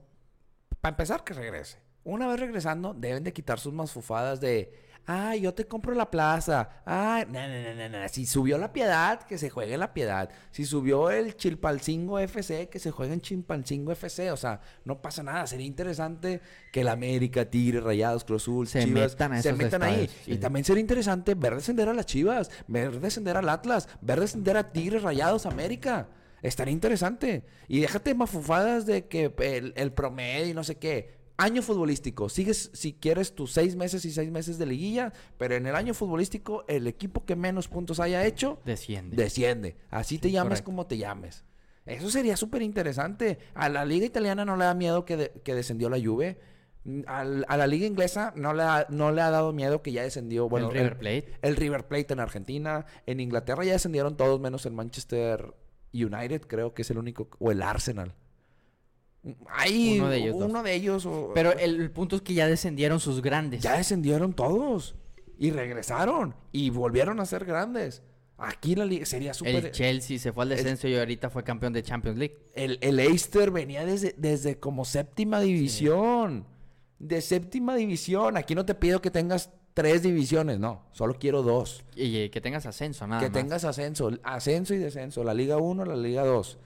para 0.81 0.93
empezar 0.93 1.23
que 1.23 1.33
regrese. 1.33 1.79
Una 2.03 2.27
vez 2.27 2.39
regresando, 2.39 2.93
deben 2.93 3.23
de 3.23 3.33
quitar 3.33 3.59
sus 3.59 3.73
masfufadas 3.73 4.39
de, 4.39 4.71
ah, 5.07 5.35
yo 5.35 5.53
te 5.53 5.65
compro 5.65 5.93
la 5.95 6.11
plaza, 6.11 6.69
ah, 6.85 7.25
no, 7.27 7.47
no, 7.47 7.73
no, 7.73 7.89
no, 7.89 7.99
no. 8.01 8.09
si 8.09 8.25
subió 8.25 8.57
la 8.57 8.73
piedad, 8.73 9.21
que 9.23 9.37
se 9.37 9.49
juegue 9.49 9.77
la 9.77 9.93
piedad, 9.93 10.29
si 10.51 10.65
subió 10.65 11.09
el 11.09 11.35
Chilpalcingo 11.35 12.19
FC, 12.19 12.67
que 12.69 12.77
se 12.77 12.91
juegue 12.91 13.13
en 13.13 13.21
Chilpalcingo 13.21 13.91
FC, 13.93 14.31
o 14.31 14.37
sea, 14.37 14.59
no 14.83 15.01
pasa 15.01 15.23
nada, 15.23 15.47
sería 15.47 15.65
interesante 15.65 16.41
que 16.71 16.81
el 16.81 16.89
América, 16.89 17.45
Tigre, 17.45 17.79
Rayados, 17.79 18.25
Cruz 18.25 18.43
Azul, 18.43 18.67
Se 18.67 18.83
Chivas, 18.83 19.13
metan 19.13 19.33
a 19.33 19.41
se 19.41 19.53
metan 19.53 19.83
ahí. 19.83 20.09
sí. 20.25 20.33
Y 20.33 20.37
también 20.37 20.65
sería 20.65 20.81
interesante 20.81 21.33
ver 21.33 21.55
descender 21.55 21.87
a 21.87 21.93
las 21.93 22.05
Chivas, 22.05 22.51
ver 22.67 22.99
descender 22.99 23.37
al 23.37 23.49
Atlas, 23.49 23.87
ver 24.01 24.19
descender 24.19 24.57
a 24.57 24.71
Tigres 24.71 25.03
Rayados 25.03 25.45
América. 25.45 26.09
Estaría 26.41 26.71
interesante. 26.73 27.43
Y 27.67 27.79
déjate 27.79 28.13
mafufadas 28.13 28.85
de 28.85 29.07
que 29.07 29.33
el, 29.39 29.73
el 29.75 29.91
promedio 29.91 30.47
y 30.47 30.53
no 30.53 30.63
sé 30.63 30.75
qué. 30.75 31.17
Año 31.37 31.61
futbolístico. 31.61 32.29
Sigues, 32.29 32.71
si 32.73 32.93
quieres, 32.93 33.35
tus 33.35 33.51
seis 33.53 33.75
meses 33.75 34.03
y 34.05 34.11
seis 34.11 34.31
meses 34.31 34.57
de 34.57 34.65
liguilla, 34.65 35.13
pero 35.37 35.55
en 35.55 35.67
el 35.67 35.75
año 35.75 35.93
futbolístico, 35.93 36.65
el 36.67 36.87
equipo 36.87 37.25
que 37.25 37.35
menos 37.35 37.67
puntos 37.67 37.99
haya 37.99 38.25
hecho, 38.25 38.59
Desciende. 38.65 39.15
desciende. 39.15 39.77
Así 39.91 40.17
te 40.17 40.31
llames 40.31 40.49
correcto. 40.61 40.65
como 40.65 40.87
te 40.87 40.97
llames. 40.97 41.43
Eso 41.85 42.09
sería 42.09 42.35
súper 42.37 42.63
interesante. 42.63 43.37
A 43.53 43.69
la 43.69 43.85
liga 43.85 44.05
italiana 44.05 44.45
no 44.45 44.57
le 44.57 44.65
da 44.65 44.73
miedo 44.73 45.05
que, 45.05 45.15
de- 45.15 45.31
que 45.43 45.53
descendió 45.53 45.89
la 45.89 45.97
Juve. 46.03 46.39
Mm, 46.85 47.01
al- 47.05 47.45
a 47.47 47.55
la 47.55 47.67
liga 47.67 47.85
inglesa 47.85 48.33
no 48.35 48.53
le, 48.53 48.63
ha, 48.63 48.87
no 48.89 49.11
le 49.11 49.21
ha 49.21 49.29
dado 49.29 49.53
miedo 49.53 49.81
que 49.83 49.91
ya 49.91 50.01
descendió. 50.03 50.49
Bueno, 50.49 50.67
el 50.69 50.73
River 50.73 50.97
Plate. 50.97 51.33
el 51.43 51.55
River 51.55 51.87
Plate 51.87 52.13
en 52.13 52.19
Argentina. 52.19 52.85
En 53.05 53.19
Inglaterra 53.19 53.63
ya 53.63 53.73
descendieron 53.73 54.17
todos 54.17 54.39
menos 54.41 54.65
el 54.65 54.73
Manchester 54.73 55.53
United, 55.93 56.41
creo 56.47 56.73
que 56.73 56.81
es 56.81 56.89
el 56.91 56.97
único. 56.97 57.29
O 57.39 57.51
el 57.51 57.61
Arsenal. 57.61 58.15
Hay 59.49 59.99
Uno 59.99 60.09
de 60.09 60.17
ellos. 60.17 60.35
Uno 60.37 60.63
de 60.63 60.73
ellos. 60.73 61.05
o- 61.05 61.31
Pero 61.33 61.51
el, 61.53 61.79
el 61.81 61.91
punto 61.91 62.15
es 62.17 62.21
que 62.21 62.33
ya 62.33 62.47
descendieron 62.47 62.99
sus 62.99 63.21
grandes. 63.21 63.61
ya 63.63 63.77
descendieron 63.77 64.33
todos. 64.33 64.95
Y 65.39 65.51
regresaron. 65.51 66.35
Y 66.51 66.69
volvieron 66.71 67.19
a 67.19 67.25
ser 67.25 67.45
grandes. 67.45 68.01
Aquí 68.39 68.75
la 68.75 68.85
liga 68.85 69.05
sería 69.05 69.33
súper. 69.33 69.65
el 69.65 69.71
Chelsea 69.71 70.19
se 70.19 70.31
fue 70.31 70.43
al 70.43 70.49
descenso 70.49 70.87
y 70.87 70.95
ahorita 70.95 71.29
fue 71.31 71.43
campeón 71.43 71.73
de 71.73 71.81
Champions 71.81 72.17
League. 72.19 72.37
El, 72.53 72.77
el 72.81 72.95
Leicester 72.97 73.49
venía 73.49 73.83
desde, 73.85 74.13
desde 74.17 74.59
como 74.59 74.85
séptima 74.85 75.39
división. 75.39 76.45
De 76.99 77.21
séptima 77.21 77.75
división. 77.75 78.37
Aquí 78.37 78.53
no 78.55 78.65
te 78.65 78.75
pido 78.75 79.01
que 79.01 79.09
tengas 79.11 79.51
tres 79.73 80.03
divisiones, 80.03 80.59
no. 80.59 80.83
Solo 80.91 81.17
quiero 81.19 81.41
dos. 81.43 81.83
Y 81.95 82.29
que 82.29 82.41
tengas 82.41 82.65
ascenso, 82.67 83.05
nada 83.07 83.21
que 83.21 83.29
más. 83.29 83.33
tengas 83.39 83.63
ascenso. 83.63 84.11
Ascenso 84.23 84.73
y 84.73 84.77
descenso. 84.77 85.23
La 85.23 85.33
Liga 85.33 85.57
1, 85.57 85.85
la 85.85 85.95
Liga 85.95 86.23
2. 86.25 86.57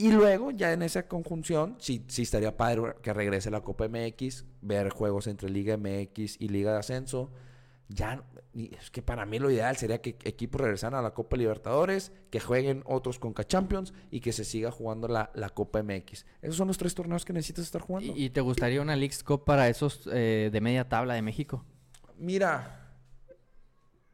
Y 0.00 0.12
luego, 0.12 0.50
ya 0.50 0.72
en 0.72 0.80
esa 0.80 1.06
conjunción, 1.08 1.76
sí, 1.78 2.06
sí 2.08 2.22
estaría 2.22 2.56
padre 2.56 2.94
que 3.02 3.12
regrese 3.12 3.50
la 3.50 3.60
Copa 3.60 3.86
MX, 3.86 4.46
ver 4.62 4.88
juegos 4.88 5.26
entre 5.26 5.50
Liga 5.50 5.76
MX 5.76 6.40
y 6.40 6.48
Liga 6.48 6.72
de 6.72 6.78
Ascenso. 6.78 7.30
Ya, 7.90 8.24
es 8.54 8.90
que 8.90 9.02
para 9.02 9.26
mí 9.26 9.38
lo 9.38 9.50
ideal 9.50 9.76
sería 9.76 10.00
que 10.00 10.16
equipos 10.24 10.58
regresaran 10.58 10.98
a 10.98 11.02
la 11.02 11.12
Copa 11.12 11.36
Libertadores, 11.36 12.12
que 12.30 12.40
jueguen 12.40 12.82
otros 12.86 13.18
Conca 13.18 13.46
Champions 13.46 13.92
y 14.10 14.20
que 14.20 14.32
se 14.32 14.46
siga 14.46 14.70
jugando 14.70 15.06
la, 15.06 15.30
la 15.34 15.50
Copa 15.50 15.82
MX. 15.82 16.24
Esos 16.40 16.56
son 16.56 16.68
los 16.68 16.78
tres 16.78 16.94
torneos 16.94 17.26
que 17.26 17.34
necesitas 17.34 17.66
estar 17.66 17.82
jugando. 17.82 18.16
¿Y, 18.16 18.24
y 18.24 18.30
te 18.30 18.40
gustaría 18.40 18.80
una 18.80 18.96
Leagues 18.96 19.22
Cup 19.22 19.44
para 19.44 19.68
esos 19.68 20.08
eh, 20.10 20.48
de 20.50 20.60
media 20.62 20.88
tabla 20.88 21.12
de 21.12 21.20
México? 21.20 21.62
Mira, 22.16 22.79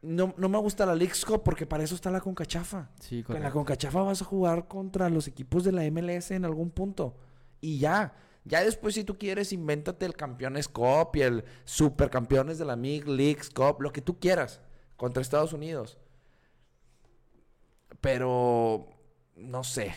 no, 0.01 0.33
no 0.37 0.49
me 0.49 0.57
gusta 0.59 0.85
la 0.85 0.95
Leagues 0.95 1.25
Cup 1.25 1.43
porque 1.43 1.65
para 1.65 1.83
eso 1.83 1.95
está 1.95 2.11
la 2.11 2.21
Concachafa. 2.21 2.89
Sí, 2.99 3.23
Con 3.23 3.41
la. 3.41 3.51
Concachafa 3.51 4.01
vas 4.03 4.21
a 4.21 4.25
jugar 4.25 4.67
contra 4.67 5.09
los 5.09 5.27
equipos 5.27 5.63
de 5.63 5.71
la 5.71 5.83
MLS 5.91 6.31
en 6.31 6.45
algún 6.45 6.69
punto. 6.71 7.15
Y 7.61 7.79
ya. 7.79 8.13
Ya 8.45 8.63
después, 8.63 8.93
si 8.95 9.03
tú 9.03 9.17
quieres, 9.17 9.51
invéntate 9.51 10.05
el 10.05 10.15
Campeones 10.15 10.69
Cup 10.69 11.09
y 11.15 11.21
el 11.21 11.43
Supercampeones 11.65 12.57
de 12.57 12.63
la 12.65 12.77
MIG 12.77 13.07
Leagues 13.09 13.49
Cup, 13.49 13.81
lo 13.81 13.91
que 13.91 14.01
tú 14.01 14.19
quieras, 14.19 14.61
contra 14.95 15.21
Estados 15.21 15.51
Unidos. 15.51 15.97
Pero, 18.01 18.87
no 19.35 19.63
sé. 19.63 19.93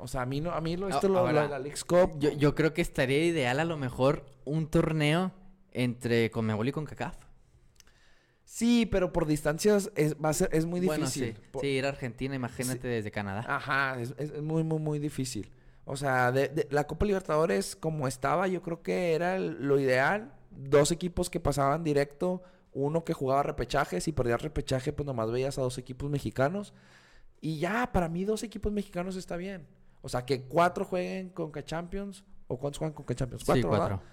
O 0.00 0.08
sea, 0.08 0.22
a 0.22 0.26
mí, 0.26 0.40
no, 0.40 0.50
a 0.50 0.60
mí 0.60 0.76
lo, 0.76 0.88
esto, 0.88 1.06
A- 1.06 1.10
lo, 1.10 1.18
ahora, 1.20 1.42
de 1.42 1.48
la 1.50 1.58
Leagues 1.58 1.84
Cup. 1.84 2.18
Yo, 2.18 2.30
yo 2.32 2.54
creo 2.54 2.74
que 2.74 2.82
estaría 2.82 3.24
ideal 3.24 3.60
a 3.60 3.64
lo 3.64 3.76
mejor 3.76 4.24
un 4.44 4.66
torneo 4.68 5.32
entre 5.72 6.30
Conmebol 6.30 6.68
y 6.68 6.72
CONCACAF. 6.72 7.16
Sí, 8.56 8.86
pero 8.86 9.12
por 9.12 9.26
distancias 9.26 9.90
es, 9.96 10.14
va 10.14 10.28
a 10.28 10.32
ser, 10.32 10.48
es 10.52 10.64
muy 10.64 10.78
Bueno, 10.80 11.06
difícil. 11.06 11.34
sí. 11.34 11.42
Por- 11.50 11.62
Sí, 11.62 11.66
ir 11.70 11.84
a 11.86 11.88
Argentina, 11.88 12.36
imagínate 12.36 12.86
desde 12.86 13.10
Canadá. 13.10 13.44
Ajá, 13.48 14.00
es, 14.00 14.14
es 14.16 14.40
muy, 14.40 14.62
muy, 14.62 14.78
muy 14.78 15.00
difícil. 15.00 15.50
O 15.84 15.96
sea, 15.96 16.30
de, 16.30 16.46
de- 16.50 16.68
la 16.70 16.86
Copa 16.86 17.04
Libertadores, 17.04 17.74
como 17.74 18.06
estaba, 18.06 18.46
yo 18.46 18.62
creo 18.62 18.80
que 18.80 19.12
era 19.14 19.34
el- 19.34 19.66
lo 19.66 19.80
ideal. 19.80 20.32
Dos 20.52 20.92
equipos 20.92 21.30
que 21.30 21.40
pasaban 21.40 21.82
directo, 21.82 22.44
uno 22.72 23.04
que 23.04 23.12
jugaba 23.12 23.42
repechajes 23.42 24.06
y 24.06 24.12
perdía 24.12 24.36
repechaje, 24.36 24.92
pues 24.92 25.04
nomás 25.04 25.32
veías 25.32 25.58
a 25.58 25.62
dos 25.62 25.76
equipos 25.78 26.08
mexicanos. 26.08 26.74
Y 27.40 27.58
ya, 27.58 27.90
para 27.90 28.08
mí, 28.08 28.24
dos 28.24 28.44
equipos 28.44 28.70
mexicanos 28.72 29.16
está 29.16 29.36
bien. 29.36 29.66
O 30.00 30.08
sea, 30.08 30.24
que 30.24 30.42
cuatro 30.42 30.84
jueguen 30.84 31.30
Conca 31.30 31.64
Champions. 31.64 32.22
¿O 32.46 32.56
cuántos 32.56 32.78
juegan 32.78 32.94
Conca 32.94 33.16
Champions? 33.16 33.42
Sí, 33.42 33.46
Cuatro, 33.46 33.70
¿verdad? 33.70 33.88
cuatro. 33.88 34.06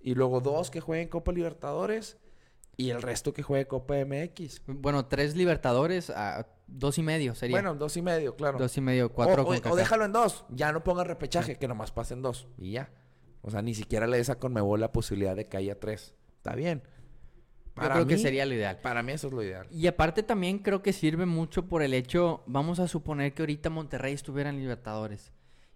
Y 0.00 0.14
luego 0.14 0.40
dos 0.40 0.70
que 0.70 0.80
jueguen 0.80 1.08
Copa 1.08 1.32
Libertadores. 1.32 2.16
Y 2.78 2.90
el 2.90 3.02
resto 3.02 3.32
que 3.34 3.42
juegue 3.42 3.66
Copa 3.66 3.94
MX. 4.04 4.62
Bueno, 4.66 5.06
tres 5.06 5.34
Libertadores, 5.34 6.10
a 6.10 6.46
dos 6.68 6.96
y 6.96 7.02
medio 7.02 7.34
sería. 7.34 7.56
Bueno, 7.56 7.74
dos 7.74 7.96
y 7.96 8.02
medio, 8.02 8.36
claro. 8.36 8.56
dos 8.56 8.76
y 8.76 8.80
medio, 8.80 9.12
cuatro 9.12 9.42
o, 9.42 9.48
o- 9.48 9.76
déjalo 9.76 10.04
en 10.04 10.12
dos. 10.12 10.44
Ya 10.48 10.70
no 10.70 10.84
pongas 10.84 11.06
repechaje, 11.08 11.56
que 11.56 11.66
nomás 11.66 11.90
pasen 11.90 12.22
dos. 12.22 12.46
Y 12.56 12.70
ya. 12.70 12.90
O 13.42 13.50
sea, 13.50 13.62
ni 13.62 13.74
siquiera 13.74 14.06
le 14.06 14.16
des 14.18 14.30
a 14.30 14.38
Conmebol 14.38 14.78
la 14.78 14.92
posibilidad 14.92 15.34
de 15.34 15.48
que 15.48 15.56
haya 15.56 15.78
tres. 15.80 16.14
Está 16.36 16.54
bien. 16.54 16.84
Yo 17.76 17.88
creo 17.90 18.06
que 18.06 18.18
sería 18.18 18.46
lo 18.46 18.54
ideal. 18.54 18.78
Para 18.80 19.02
mí 19.02 19.10
eso 19.12 19.26
es 19.26 19.32
lo 19.32 19.42
ideal. 19.42 19.66
Y 19.72 19.88
aparte 19.88 20.22
también 20.22 20.60
creo 20.60 20.80
que 20.80 20.92
sirve 20.92 21.26
mucho 21.26 21.66
por 21.66 21.82
el 21.82 21.94
hecho, 21.94 22.44
vamos 22.46 22.78
a 22.78 22.86
suponer 22.86 23.34
que 23.34 23.42
ahorita 23.42 23.70
Monterrey 23.70 24.14
estuviera 24.14 24.50
en 24.50 24.58
Libertadores 24.58 25.32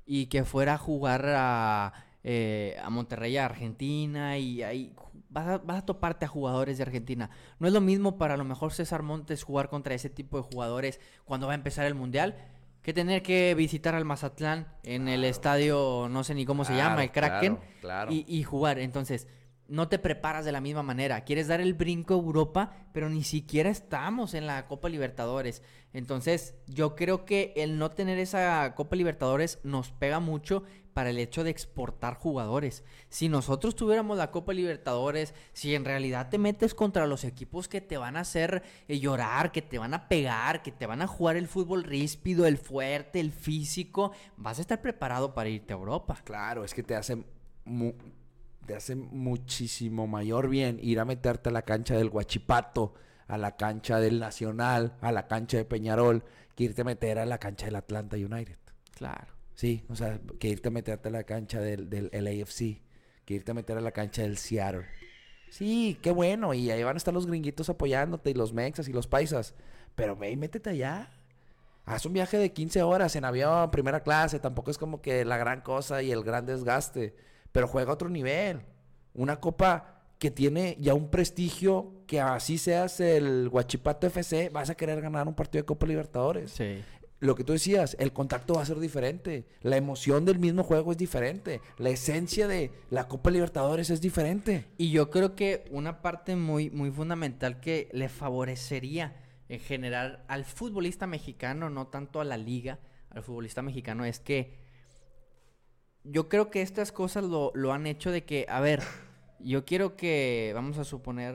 y 0.07 0.27
que 0.27 0.45
fuera 0.45 0.75
a 0.75 0.79
jugar 0.79 1.25
a 1.29 1.93
eh, 2.25 2.77
a 2.83 2.91
Monterrey, 2.91 3.37
a 3.37 3.47
Argentina, 3.47 4.39
y 4.39 4.63
ahí 4.63 4.95
vas 5.33 5.47
a, 5.49 5.59
vas 5.59 5.79
a 5.79 5.87
toparte 5.87 6.25
a 6.25 6.29
jugadores 6.29 6.79
de 6.79 6.85
Argentina. 6.85 7.31
No 7.59 7.67
es 7.67 7.73
lo 7.73 7.81
mismo 7.81 8.19
para 8.19 8.35
a 8.35 8.37
lo 8.37 8.45
mejor 8.45 8.73
César 8.73 9.03
Montes 9.03 9.43
jugar 9.43 9.69
contra 9.69 9.95
ese 9.95 10.11
tipo 10.11 10.37
de 10.37 10.45
jugadores 10.45 11.01
cuando 11.25 11.47
va 11.47 11.53
a 11.53 11.57
empezar 11.57 11.87
el 11.87 11.95
Mundial 11.95 12.37
que 12.83 12.93
tener 12.93 13.23
que 13.23 13.55
visitar 13.55 13.95
al 13.95 14.05
Mazatlán 14.05 14.67
en 14.83 15.09
el 15.09 15.25
estadio, 15.25 16.09
no 16.11 16.25
sé 16.25 16.35
ni 16.35 16.45
cómo 16.45 16.65
se 16.65 16.75
llama, 16.75 17.05
el 17.05 17.13
Kraken, 17.13 17.57
claro, 17.57 17.71
claro. 17.81 18.13
Y, 18.13 18.25
y 18.27 18.43
jugar. 18.43 18.81
Entonces, 18.81 19.29
no 19.73 19.89
te 19.89 19.99
preparas 19.99 20.45
de 20.45 20.53
la 20.53 20.61
misma 20.61 20.83
manera. 20.83 21.25
Quieres 21.25 21.49
dar 21.49 21.63
el 21.63 21.73
brinco 21.73 22.13
a 22.13 22.19
Europa, 22.19 22.73
pero 22.93 23.09
ni 23.09 23.25
siquiera 23.25 23.71
estamos 23.71 24.35
en 24.35 24.47
la 24.47 24.67
Copa 24.67 24.91
Libertadores. 24.91 25.63
Entonces, 25.95 26.55
yo 26.67 26.95
creo 26.95 27.25
que 27.25 27.55
el 27.57 27.79
no 27.79 27.91
tener 27.91 28.19
esa 28.19 28.75
Copa 28.75 28.97
Libertadores 28.97 29.61
nos 29.65 29.91
pega 29.91 30.21
mucho 30.21 30.65
para 30.93 31.09
el 31.09 31.19
hecho 31.19 31.43
de 31.43 31.49
exportar 31.49 32.17
jugadores. 32.17 32.85
Si 33.09 33.31
nosotros 33.31 33.75
tuviéramos 33.75 34.19
la 34.19 34.31
Copa 34.31 34.53
Libertadores, 34.53 35.33
si 35.55 35.75
en 35.75 35.87
realidad 35.87 36.29
te 36.29 36.37
metes 36.37 36.75
contra 36.75 37.07
los 37.07 37.25
equipos 37.25 37.67
que 37.67 37.81
te 37.81 37.97
van 37.97 38.19
a 38.19 38.21
hacer 38.21 38.63
eh, 38.89 39.01
llorar, 39.01 39.53
que 39.53 39.63
te 39.63 39.79
van 39.79 39.95
a 39.95 40.07
pegar, 40.07 40.63
que 40.63 40.71
te 40.71 40.85
van 40.85 41.01
a 41.01 41.07
jugar 41.07 41.37
el 41.37 41.49
fútbol 41.49 41.85
ríspido, 41.85 42.45
el 42.45 42.59
fuerte, 42.59 43.21
el 43.21 43.33
físico, 43.33 44.13
vas 44.37 44.59
a 44.59 44.61
estar 44.61 44.83
preparado 44.83 45.33
para 45.33 45.49
irte 45.49 45.73
a 45.73 45.77
Europa. 45.77 46.21
Claro, 46.25 46.63
es 46.63 46.75
que 46.75 46.83
te 46.83 46.95
hace, 46.95 47.25
te 48.67 48.75
hace 48.75 48.95
muchísimo 48.95 50.07
mayor 50.07 50.49
bien 50.49 50.79
ir 50.83 51.01
a 51.01 51.05
meterte 51.05 51.49
a 51.49 51.53
la 51.53 51.63
cancha 51.63 51.97
del 51.97 52.11
Guachipato, 52.11 52.95
a 53.27 53.39
la 53.39 53.57
cancha 53.57 53.99
del 53.99 54.21
Nacional, 54.21 54.97
a 55.01 55.13
la 55.13 55.27
cancha 55.27 55.57
de 55.57 55.65
Peñarol, 55.65 56.25
que 56.55 56.65
irte 56.65 56.83
a 56.83 56.85
meter 56.85 57.19
a 57.19 57.27
la 57.27 57.39
cancha 57.39 57.67
del 57.67 57.77
Atlanta 57.77 58.17
United. 58.17 58.57
Claro. 58.95 59.33
Sí, 59.55 59.85
o 59.89 59.97
sea, 59.97 60.21
que 60.39 60.49
irte 60.49 60.69
a 60.69 60.71
meterte 60.71 61.09
a 61.09 61.13
la 61.13 61.25
cancha 61.25 61.61
del, 61.61 61.89
del 61.89 62.11
LAFC, 62.13 62.83
que 63.25 63.35
irte 63.35 63.51
a 63.51 63.55
meter 63.55 63.79
a 63.79 63.81
la 63.81 63.93
cancha 63.93 64.23
del 64.23 64.39
Seattle. 64.39 64.87
Sí, 65.51 65.99
qué 66.01 66.11
bueno, 66.11 66.55
y 66.55 66.71
ahí 66.71 66.83
van 66.83 66.97
a 66.97 66.99
estar 66.99 67.13
los 67.13 67.27
gringuitos 67.27 67.69
apoyándote, 67.69 68.31
y 68.31 68.35
los 68.35 68.53
mexas 68.53 68.89
y 68.89 68.93
los 68.93 69.07
paisas. 69.07 69.55
Pero 69.95 70.17
ve 70.17 70.31
y 70.31 70.37
métete 70.37 70.71
allá. 70.71 71.11
Haz 71.85 72.07
un 72.07 72.13
viaje 72.13 72.39
de 72.39 72.53
15 72.53 72.83
horas 72.83 73.17
en 73.17 73.25
avión, 73.25 73.71
primera 73.71 74.03
clase, 74.03 74.39
tampoco 74.39 74.71
es 74.71 74.79
como 74.79 75.03
que 75.03 75.25
la 75.25 75.37
gran 75.37 75.61
cosa 75.61 76.03
y 76.03 76.13
el 76.13 76.23
gran 76.23 76.47
desgaste. 76.47 77.15
Pero 77.53 77.69
juega 77.69 77.91
a 77.91 77.95
otro 77.95 78.09
nivel. 78.09 78.61
Una 79.15 79.41
copa 79.41 80.01
que 80.19 80.31
tiene 80.31 80.77
ya 80.81 80.95
un 80.95 81.11
prestigio 81.11 81.93
que 82.07 82.21
así 82.21 82.57
seas 82.59 83.01
el 83.01 83.49
Guachipato 83.49 84.07
FC, 84.07 84.49
vas 84.51 84.71
a 84.71 84.75
querer 84.75 85.01
ganar 85.01 85.27
un 85.29 85.35
partido 85.35 85.63
de 85.63 85.67
Copa 85.67 85.87
Libertadores 85.87 86.53
Sí. 86.53 86.83
lo 87.21 87.35
que 87.35 87.45
tú 87.45 87.53
decías, 87.53 87.97
el 88.01 88.13
contacto 88.13 88.55
va 88.55 88.63
a 88.63 88.67
ser 88.67 88.79
diferente. 88.81 89.47
La 89.61 89.77
emoción 89.77 90.25
del 90.25 90.39
mismo 90.39 90.63
juego 90.65 90.93
es 90.93 90.99
diferente. 90.99 91.61
La 91.79 91.91
esencia 91.91 92.49
de 92.49 92.71
la 92.91 93.07
Copa 93.09 93.31
Libertadores 93.31 93.91
es 93.91 94.01
diferente. 94.01 94.65
Y 94.79 94.91
yo 94.91 95.09
creo 95.11 95.35
que 95.37 95.65
una 95.71 96.03
parte 96.03 96.35
muy, 96.37 96.71
muy 96.71 96.91
fundamental 96.91 97.61
que 97.61 97.89
le 97.93 98.09
favorecería 98.09 99.17
en 99.49 99.61
general 99.61 100.25
al 100.29 100.45
futbolista 100.45 101.07
mexicano, 101.07 101.71
no 101.71 101.87
tanto 101.89 102.21
a 102.21 102.25
la 102.25 102.37
liga, 102.37 102.81
al 103.11 103.23
futbolista 103.23 103.63
mexicano, 103.63 104.05
es 104.05 104.19
que 104.19 104.62
yo 106.05 106.29
creo 106.29 106.51
que 106.51 106.63
estas 106.63 106.93
cosas 106.93 107.25
lo, 107.25 107.53
lo 107.55 107.73
han 107.73 107.87
hecho 107.87 108.11
de 108.11 108.25
que, 108.25 108.47
a 108.49 108.61
ver, 108.61 108.83
yo 109.39 109.65
quiero 109.65 109.97
que, 109.97 110.53
vamos 110.55 110.79
a 110.79 110.85
suponer, 110.85 111.35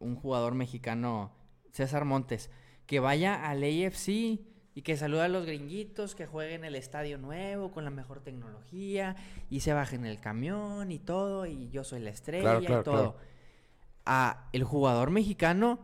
un 0.00 0.16
jugador 0.16 0.54
mexicano, 0.54 1.32
César 1.70 2.04
Montes, 2.04 2.50
que 2.86 2.98
vaya 2.98 3.48
al 3.48 3.62
AFC 3.62 4.08
y 4.74 4.82
que 4.82 4.96
salude 4.96 5.22
a 5.22 5.28
los 5.28 5.46
gringuitos, 5.46 6.14
que 6.14 6.26
juegue 6.26 6.54
en 6.54 6.64
el 6.64 6.74
estadio 6.74 7.18
nuevo, 7.18 7.70
con 7.70 7.84
la 7.84 7.90
mejor 7.90 8.20
tecnología, 8.20 9.16
y 9.48 9.60
se 9.60 9.72
baje 9.72 9.96
en 9.96 10.06
el 10.06 10.20
camión 10.20 10.90
y 10.90 10.98
todo, 10.98 11.46
y 11.46 11.68
yo 11.70 11.84
soy 11.84 12.00
la 12.00 12.10
estrella 12.10 12.58
claro, 12.58 12.80
y 12.80 12.84
todo. 12.84 12.94
claro. 12.94 13.16
A 14.06 14.48
el 14.52 14.64
jugador 14.64 15.10
mexicano 15.10 15.80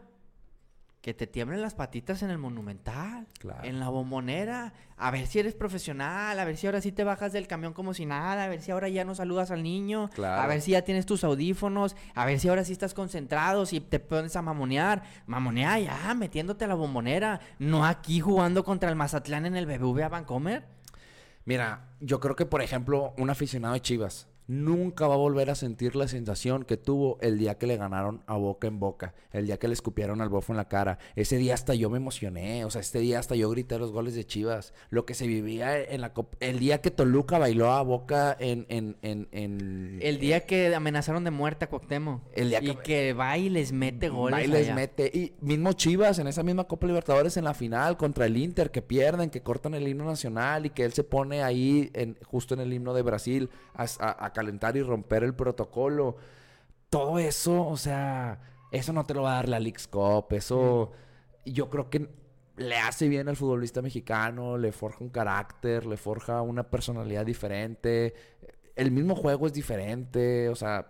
que 1.03 1.14
te 1.14 1.27
tiemblen 1.27 1.61
las 1.61 1.75
patitas 1.75 2.22
en 2.22 2.31
el 2.31 2.38
Monumental, 2.38 3.05
Claro. 3.46 3.64
en 3.68 3.80
la 3.80 3.88
bombonera, 3.88 4.72
a 4.96 5.11
ver 5.11 5.26
si 5.26 5.38
eres 5.38 5.54
profesional, 5.54 6.38
a 6.38 6.44
ver 6.44 6.56
si 6.56 6.66
ahora 6.66 6.80
sí 6.80 6.90
te 6.92 7.04
bajas 7.04 7.32
del 7.32 7.46
camión 7.46 7.72
como 7.72 7.94
si 7.94 8.06
nada, 8.06 8.44
a 8.44 8.48
ver 8.48 8.61
si 8.62 8.70
ahora 8.72 8.88
ya 8.88 9.04
no 9.04 9.14
saludas 9.14 9.50
al 9.50 9.62
niño, 9.62 10.11
Claro. 10.14 10.42
a 10.42 10.46
ver 10.46 10.61
si 10.62 10.72
ya 10.72 10.82
tienes 10.82 11.06
tus 11.06 11.22
audífonos, 11.24 11.96
a 12.14 12.24
ver 12.24 12.40
si 12.40 12.48
ahora 12.48 12.64
sí 12.64 12.72
estás 12.72 12.94
concentrado, 12.94 13.66
si 13.66 13.80
te 13.80 14.00
pones 14.00 14.35
a 14.37 14.42
mamonear, 14.42 15.02
mamonea 15.26 15.78
ya, 15.78 16.14
metiéndote 16.14 16.64
a 16.64 16.68
la 16.68 16.74
bombonera, 16.74 17.40
no 17.59 17.85
aquí 17.87 18.20
jugando 18.20 18.64
contra 18.64 18.88
el 18.90 18.96
Mazatlán 18.96 19.46
en 19.46 19.56
el 19.56 19.66
BBVA 19.66 20.09
Vancomer. 20.09 20.64
Mira, 21.44 21.90
yo 22.00 22.18
creo 22.20 22.35
que, 22.35 22.46
por 22.46 22.61
ejemplo, 22.62 23.14
un 23.18 23.30
aficionado 23.30 23.74
de 23.74 23.80
Chivas 23.80 24.28
nunca 24.48 25.06
va 25.06 25.14
a 25.14 25.18
volver 25.18 25.50
a 25.50 25.54
sentir 25.54 25.96
la 25.96 26.09
sensación 26.09 26.64
que 26.64 26.76
tuvo 26.76 27.18
el 27.20 27.38
día 27.38 27.59
que 27.59 27.66
le 27.66 27.76
ganaron 27.76 28.22
a 28.26 28.37
boca 28.37 28.66
en 28.66 28.78
boca, 28.78 29.14
el 29.32 29.46
día 29.46 29.59
que 29.59 29.68
le 29.68 29.74
escupieron 29.74 30.20
al 30.20 30.28
bofo 30.28 30.52
en 30.52 30.56
la 30.56 30.68
cara. 30.68 30.98
Ese 31.16 31.37
día 31.37 31.54
hasta 31.54 31.74
yo 31.74 31.90
me 31.90 31.96
emocioné, 31.98 32.64
o 32.64 32.70
sea, 32.70 32.80
este 32.80 33.00
día 33.00 33.18
hasta 33.18 33.35
yo 33.35 33.50
grité 33.50 33.78
los 33.78 33.92
goles 33.92 34.14
de 34.14 34.24
Chivas. 34.24 34.72
Lo 34.90 35.04
que 35.06 35.14
se 35.14 35.26
vivía 35.26 35.80
en 35.82 36.00
la 36.00 36.12
Copa, 36.12 36.37
el 36.40 36.59
día 36.59 36.80
que 36.80 36.90
Toluca 36.90 37.38
bailó 37.38 37.70
a 37.72 37.82
boca 37.82 38.37
en, 38.38 38.66
en, 38.68 38.96
en, 39.02 39.28
en- 39.32 39.98
El 40.02 40.18
día 40.18 40.46
que 40.46 40.74
amenazaron 40.74 41.24
de 41.24 41.30
muerte 41.30 41.64
a 41.64 41.68
Cuauhtémoc. 41.68 42.22
El 42.35 42.50
día 42.50 42.61
y 42.62 42.66
que- 42.76 42.82
que 42.82 43.12
va 43.12 43.37
y 43.38 43.48
les 43.48 43.72
mete 43.72 44.09
goles. 44.09 44.38
Va 44.38 44.44
y 44.44 44.46
les 44.46 44.66
allá. 44.66 44.74
mete. 44.74 45.11
Y 45.12 45.32
mismo 45.40 45.72
Chivas 45.72 46.18
en 46.18 46.26
esa 46.28 46.42
misma 46.42 46.64
Copa 46.64 46.87
Libertadores 46.87 47.37
en 47.37 47.44
la 47.44 47.54
final 47.54 47.96
contra 47.96 48.26
el 48.26 48.37
Inter, 48.37 48.70
que 48.70 48.82
pierden, 48.82 49.30
que 49.30 49.42
cortan 49.42 49.74
el 49.74 49.87
himno 49.88 50.04
nacional 50.04 50.66
y 50.66 50.70
que 50.70 50.85
él 50.85 50.92
se 50.92 51.04
pone 51.04 51.42
ahí 51.42 51.90
en, 51.94 52.16
justo 52.26 52.54
en 52.54 52.61
el 52.61 52.72
himno 52.72 52.94
de 52.94 53.02
Brasil 53.02 53.50
a, 53.74 53.85
a- 54.00 54.26
a 54.26 54.32
calentar 54.37 54.77
y 54.77 54.83
romper 54.83 55.25
el 55.25 55.35
protocolo. 55.35 56.16
Todo 56.90 57.18
eso, 57.18 57.66
o 57.66 57.77
sea, 57.77 58.40
eso 58.70 58.92
no 58.92 59.05
te 59.07 59.14
lo 59.14 59.22
va 59.22 59.33
a 59.33 59.37
dar 59.37 59.49
la 59.49 59.59
Leagues 59.61 59.88
Cup. 59.88 60.27
Eso 60.33 60.92
yo 61.44 61.70
creo 61.70 61.88
que 61.90 62.09
le 62.57 62.77
hace 62.77 63.09
bien 63.09 63.29
al 63.29 63.37
futbolista 63.37 63.83
mexicano, 63.83 64.59
le 64.59 64.72
forja 64.72 64.99
un 65.05 65.11
carácter, 65.11 65.87
le 65.87 65.96
forja 65.96 66.42
una 66.42 66.64
personalidad 66.70 67.25
diferente. 67.27 68.14
El 68.77 68.90
mismo 68.90 69.14
juego 69.16 69.46
es 69.46 69.53
diferente, 69.53 70.49
o 70.51 70.55
sea, 70.55 70.87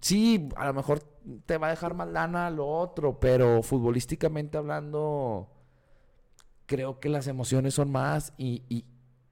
sí, 0.00 0.48
a 0.56 0.66
lo 0.66 0.74
mejor 0.74 1.00
te 1.46 1.58
va 1.58 1.68
a 1.68 1.70
dejar 1.70 1.94
más 1.94 2.08
lana 2.08 2.50
lo 2.50 2.66
otro, 2.68 3.18
pero 3.18 3.62
futbolísticamente 3.62 4.58
hablando, 4.58 5.48
creo 6.66 7.00
que 7.00 7.08
las 7.08 7.26
emociones 7.26 7.74
son 7.74 7.90
más 7.90 8.32
y, 8.36 8.62
y- 8.68 8.84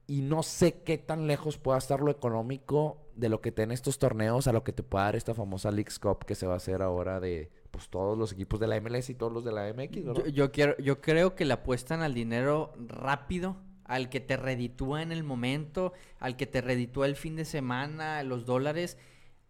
y 0.07 0.21
no 0.21 0.43
sé 0.43 0.83
qué 0.83 0.97
tan 0.97 1.27
lejos 1.27 1.57
pueda 1.57 1.77
estar 1.77 1.99
lo 2.01 2.11
económico 2.11 3.09
de 3.15 3.29
lo 3.29 3.41
que 3.41 3.51
tiene 3.51 3.73
estos 3.73 3.97
torneos 3.97 4.47
a 4.47 4.53
lo 4.53 4.63
que 4.63 4.73
te 4.73 4.83
pueda 4.83 5.05
dar 5.05 5.15
esta 5.15 5.33
famosa 5.33 5.71
Leagues 5.71 5.99
Cup 5.99 6.25
que 6.25 6.35
se 6.35 6.45
va 6.45 6.53
a 6.53 6.57
hacer 6.57 6.81
ahora 6.81 7.19
de 7.19 7.49
pues 7.71 7.89
todos 7.89 8.17
los 8.17 8.31
equipos 8.31 8.59
de 8.59 8.67
la 8.67 8.79
MLS 8.79 9.09
y 9.09 9.15
todos 9.15 9.31
los 9.31 9.43
de 9.43 9.51
la 9.51 9.73
MX, 9.73 10.05
¿verdad? 10.05 10.25
Yo, 10.25 10.31
yo 10.31 10.51
quiero, 10.51 10.77
yo 10.77 11.01
creo 11.01 11.35
que 11.35 11.45
le 11.45 11.53
apuestan 11.53 12.01
al 12.01 12.13
dinero 12.13 12.73
rápido, 12.77 13.57
al 13.83 14.09
que 14.09 14.19
te 14.19 14.37
reditúa 14.37 15.01
en 15.01 15.11
el 15.11 15.23
momento, 15.23 15.93
al 16.19 16.37
que 16.37 16.47
te 16.47 16.61
reditúa 16.61 17.05
el 17.05 17.15
fin 17.15 17.35
de 17.35 17.45
semana, 17.45 18.23
los 18.23 18.45
dólares, 18.45 18.97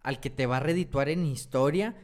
al 0.01 0.19
que 0.19 0.29
te 0.29 0.45
va 0.45 0.57
a 0.57 0.59
redituar 0.59 1.09
en 1.09 1.25
historia, 1.25 1.95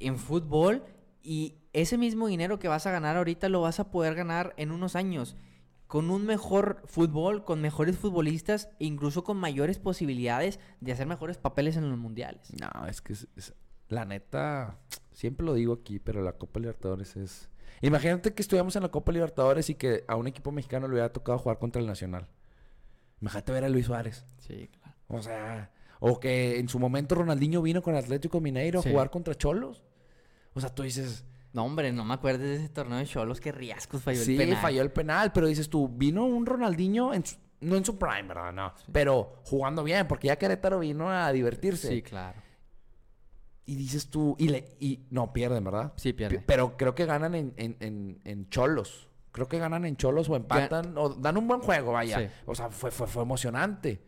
en 0.00 0.18
fútbol, 0.18 0.82
y 1.22 1.56
ese 1.72 1.98
mismo 1.98 2.26
dinero 2.26 2.58
que 2.58 2.68
vas 2.68 2.86
a 2.86 2.92
ganar 2.92 3.16
ahorita 3.16 3.48
lo 3.48 3.62
vas 3.62 3.80
a 3.80 3.90
poder 3.90 4.14
ganar 4.14 4.54
en 4.56 4.70
unos 4.70 4.96
años. 4.96 5.36
Con 5.86 6.10
un 6.10 6.24
mejor 6.26 6.82
fútbol, 6.86 7.44
con 7.44 7.60
mejores 7.60 7.98
futbolistas 7.98 8.68
e 8.80 8.86
incluso 8.86 9.22
con 9.22 9.36
mayores 9.36 9.78
posibilidades 9.78 10.58
de 10.80 10.92
hacer 10.92 11.06
mejores 11.06 11.36
papeles 11.38 11.76
en 11.76 11.88
los 11.88 11.98
mundiales. 11.98 12.52
No, 12.60 12.86
es 12.86 13.00
que 13.00 13.12
es- 13.12 13.28
es- 13.36 13.54
la 13.88 14.04
neta, 14.04 14.78
siempre 15.12 15.44
lo 15.46 15.54
digo 15.54 15.74
aquí, 15.74 15.98
pero 15.98 16.22
la 16.22 16.32
Copa 16.32 16.58
Libertadores 16.58 17.16
es... 17.16 17.48
Imagínate 17.82 18.32
que 18.32 18.40
estuviéramos 18.42 18.74
en 18.76 18.82
la 18.82 18.88
Copa 18.88 19.12
Libertadores 19.12 19.68
y 19.68 19.74
que 19.74 20.04
a 20.08 20.16
un 20.16 20.26
equipo 20.26 20.50
mexicano 20.52 20.86
le 20.88 20.94
hubiera 20.94 21.12
tocado 21.12 21.38
jugar 21.38 21.58
contra 21.58 21.80
el 21.82 21.86
Nacional. 21.86 22.28
Imagínate 23.20 23.52
ver 23.52 23.64
a 23.64 23.68
Luis 23.68 23.86
Suárez. 23.86 24.24
Sí, 24.38 24.68
claro. 24.68 24.94
O 25.08 25.22
sea, 25.22 25.70
o 26.00 26.18
que 26.18 26.58
en 26.58 26.68
su 26.68 26.78
momento 26.78 27.14
Ronaldinho 27.14 27.60
vino 27.62 27.82
con 27.82 27.94
Atlético 27.94 28.40
Mineiro 28.40 28.80
Sí. 28.82 28.88
a 28.88 28.92
jugar 28.92 29.10
contra 29.10 29.34
Cholos. 29.34 29.84
O 30.54 30.60
sea, 30.60 30.74
tú 30.74 30.82
dices, 30.82 31.24
No, 31.54 31.64
hombre, 31.64 31.90
no 31.92 32.04
me 32.04 32.12
acuerdo 32.14 32.44
de 32.44 32.56
ese 32.56 32.68
torneo 32.68 32.98
de 32.98 33.06
Cholos, 33.06 33.40
que 33.40 33.50
riascos 33.52 34.02
falló 34.02 34.20
sí, 34.22 34.32
el 34.32 34.38
penal. 34.38 34.60
falló 34.60 34.82
el 34.82 34.90
penal, 34.90 35.32
pero 35.32 35.46
dices 35.46 35.70
tú, 35.70 35.88
vino 35.88 36.26
un 36.26 36.44
Ronaldinho, 36.44 37.14
en 37.14 37.24
su- 37.24 37.36
no 37.60 37.76
en 37.76 37.84
su 37.84 37.96
prime, 37.98 38.24
¿verdad? 38.24 38.52
No, 38.52 38.74
pero 38.92 39.36
jugando 39.44 39.82
bien, 39.84 40.06
porque 40.06 40.26
ya 40.26 40.36
Querétaro 40.36 40.80
vino 40.80 41.08
a 41.10 41.32
divertirse. 41.32 41.88
Sí, 41.88 42.02
claro. 42.02 42.38
Y 43.66 43.76
dices 43.76 44.10
tú, 44.10 44.36
y, 44.38 44.48
le, 44.48 44.76
y 44.78 45.06
no 45.10 45.32
pierden, 45.32 45.64
¿verdad? 45.64 45.94
Sí, 45.96 46.12
pierde. 46.12 46.38
Pi- 46.38 46.44
Pero 46.46 46.76
creo 46.76 46.94
que 46.94 47.06
ganan 47.06 47.34
en, 47.34 47.54
en, 47.56 47.76
en, 47.80 48.20
en 48.24 48.48
cholos. 48.50 49.08
Creo 49.32 49.48
que 49.48 49.58
ganan 49.58 49.84
en 49.86 49.96
cholos 49.96 50.28
o 50.28 50.36
empatan. 50.36 50.94
O 50.98 51.08
dan 51.08 51.36
un 51.38 51.48
buen 51.48 51.60
juego, 51.60 51.92
vaya. 51.92 52.18
Sí. 52.18 52.26
O 52.46 52.54
sea, 52.54 52.68
fue, 52.70 52.90
fue, 52.90 53.06
fue 53.06 53.22
emocionante. 53.22 54.04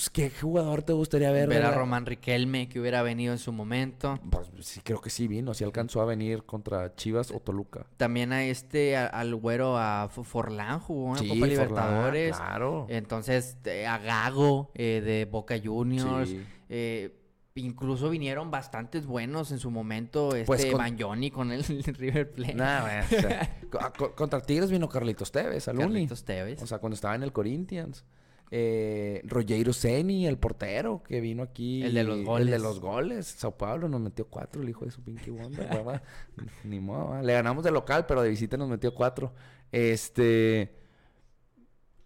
Pues, 0.00 0.08
¿qué 0.08 0.30
jugador 0.30 0.82
te 0.82 0.94
gustaría 0.94 1.30
ver? 1.30 1.46
Ver 1.46 1.62
a 1.62 1.72
Román 1.72 2.06
Riquelme, 2.06 2.70
que 2.70 2.80
hubiera 2.80 3.02
venido 3.02 3.34
en 3.34 3.38
su 3.38 3.52
momento. 3.52 4.18
Pues 4.30 4.48
sí, 4.62 4.80
creo 4.82 4.98
que 5.02 5.10
sí 5.10 5.28
vino. 5.28 5.52
Sí 5.52 5.62
alcanzó 5.62 6.00
a 6.00 6.06
venir 6.06 6.44
contra 6.44 6.94
Chivas 6.96 7.30
o 7.30 7.40
Toluca. 7.40 7.84
También 7.98 8.32
a 8.32 8.42
este, 8.44 8.96
a- 8.96 9.08
al 9.08 9.34
güero, 9.34 9.76
a 9.76 10.08
Forlán, 10.08 10.80
jugó 10.80 11.10
en 11.12 11.18
Sí, 11.18 11.28
Copa 11.28 11.40
Forlán, 11.40 11.50
Libertadores. 11.50 12.34
claro. 12.38 12.86
Entonces, 12.88 13.58
eh, 13.66 13.86
a 13.86 13.98
Gago 13.98 14.70
eh, 14.74 15.02
de 15.04 15.26
Boca 15.26 15.56
Juniors. 15.62 16.30
Sí. 16.30 16.40
eh, 16.70 17.14
incluso 17.56 18.08
vinieron 18.08 18.50
bastantes 18.50 19.04
buenos 19.04 19.52
en 19.52 19.58
su 19.58 19.70
momento. 19.70 20.34
Este 20.34 20.46
Pues 20.46 20.64
con- 20.64 20.78
Bagnoni 20.78 21.30
con 21.30 21.52
el 21.52 21.62
River 21.98 22.30
Plate. 22.32 22.54
Nah, 22.54 23.02
o 23.04 23.08
sea, 23.08 23.58
contra 24.16 24.40
Tigres 24.40 24.70
vino 24.70 24.88
Carlitos 24.88 25.30
Tevez, 25.30 25.68
al 25.68 25.76
Uni. 25.76 25.84
Carlitos 25.88 26.24
Tevez. 26.24 26.62
O 26.62 26.66
sea, 26.66 26.78
cuando 26.78 26.94
estaba 26.94 27.14
en 27.16 27.22
el 27.22 27.32
Corinthians. 27.32 28.06
Eh, 28.52 29.22
Rogero 29.24 29.72
Ceni, 29.72 30.26
el 30.26 30.36
portero, 30.38 31.02
que 31.04 31.20
vino 31.20 31.42
aquí. 31.42 31.82
El 31.82 31.94
de 31.94 32.02
los 32.04 32.16
El 32.16 32.20
de 32.22 32.26
goles. 32.26 32.62
los 32.62 32.80
goles. 32.80 33.26
Sao 33.26 33.56
Paulo 33.56 33.88
nos 33.88 34.00
metió 34.00 34.26
cuatro, 34.26 34.62
el 34.62 34.68
hijo 34.68 34.84
de 34.84 34.90
su 34.90 35.02
pinky 35.02 35.30
wonder, 35.30 35.68
¿verdad? 35.68 36.02
Ni 36.64 36.80
modo, 36.80 37.10
¿verdad? 37.10 37.24
Le 37.24 37.32
ganamos 37.32 37.62
de 37.64 37.70
local, 37.70 38.06
pero 38.06 38.22
de 38.22 38.28
visita 38.30 38.56
nos 38.56 38.68
metió 38.68 38.94
cuatro. 38.94 39.32
Este... 39.70 40.76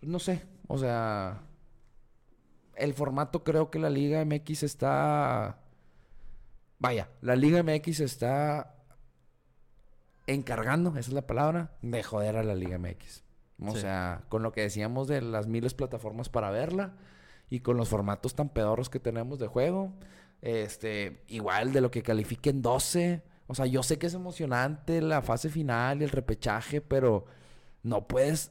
No 0.02 0.18
sé, 0.18 0.42
o 0.68 0.76
sea... 0.78 1.42
El 2.74 2.92
formato 2.92 3.42
creo 3.44 3.70
que 3.70 3.78
la 3.78 3.88
Liga 3.88 4.22
MX 4.24 4.64
está... 4.64 5.61
Vaya, 6.78 7.09
la 7.22 7.37
Liga 7.37 7.62
MX 7.62 8.00
está 8.00 8.74
encargando, 10.26 10.90
esa 10.90 10.98
es 10.98 11.12
la 11.12 11.26
palabra, 11.26 11.76
de 11.83 12.02
joder 12.02 12.37
a 12.37 12.42
la 12.42 12.54
Liga 12.54 12.78
MX. 12.78 13.23
O 13.62 13.72
Sí. 13.72 13.80
sea, 13.82 14.24
con 14.28 14.42
lo 14.42 14.52
que 14.52 14.62
decíamos 14.62 15.08
de 15.08 15.20
las 15.22 15.46
miles 15.46 15.74
plataformas 15.74 16.28
para 16.28 16.50
verla 16.50 16.94
y 17.50 17.60
con 17.60 17.76
los 17.76 17.88
formatos 17.88 18.34
tan 18.34 18.48
pedorros 18.48 18.88
que 18.90 18.98
tenemos 19.00 19.38
de 19.38 19.46
juego, 19.46 19.92
este, 20.42 21.22
igual 21.28 21.72
de 21.72 21.80
lo 21.80 21.90
que 21.90 22.02
califiquen 22.02 22.62
12. 22.62 23.22
O 23.46 23.54
sea, 23.54 23.66
yo 23.66 23.82
sé 23.82 23.98
que 23.98 24.06
es 24.06 24.14
emocionante 24.14 25.00
la 25.02 25.22
fase 25.22 25.48
final 25.50 26.00
y 26.00 26.04
el 26.04 26.10
repechaje, 26.10 26.80
pero 26.80 27.26
no 27.82 28.06
puedes 28.08 28.50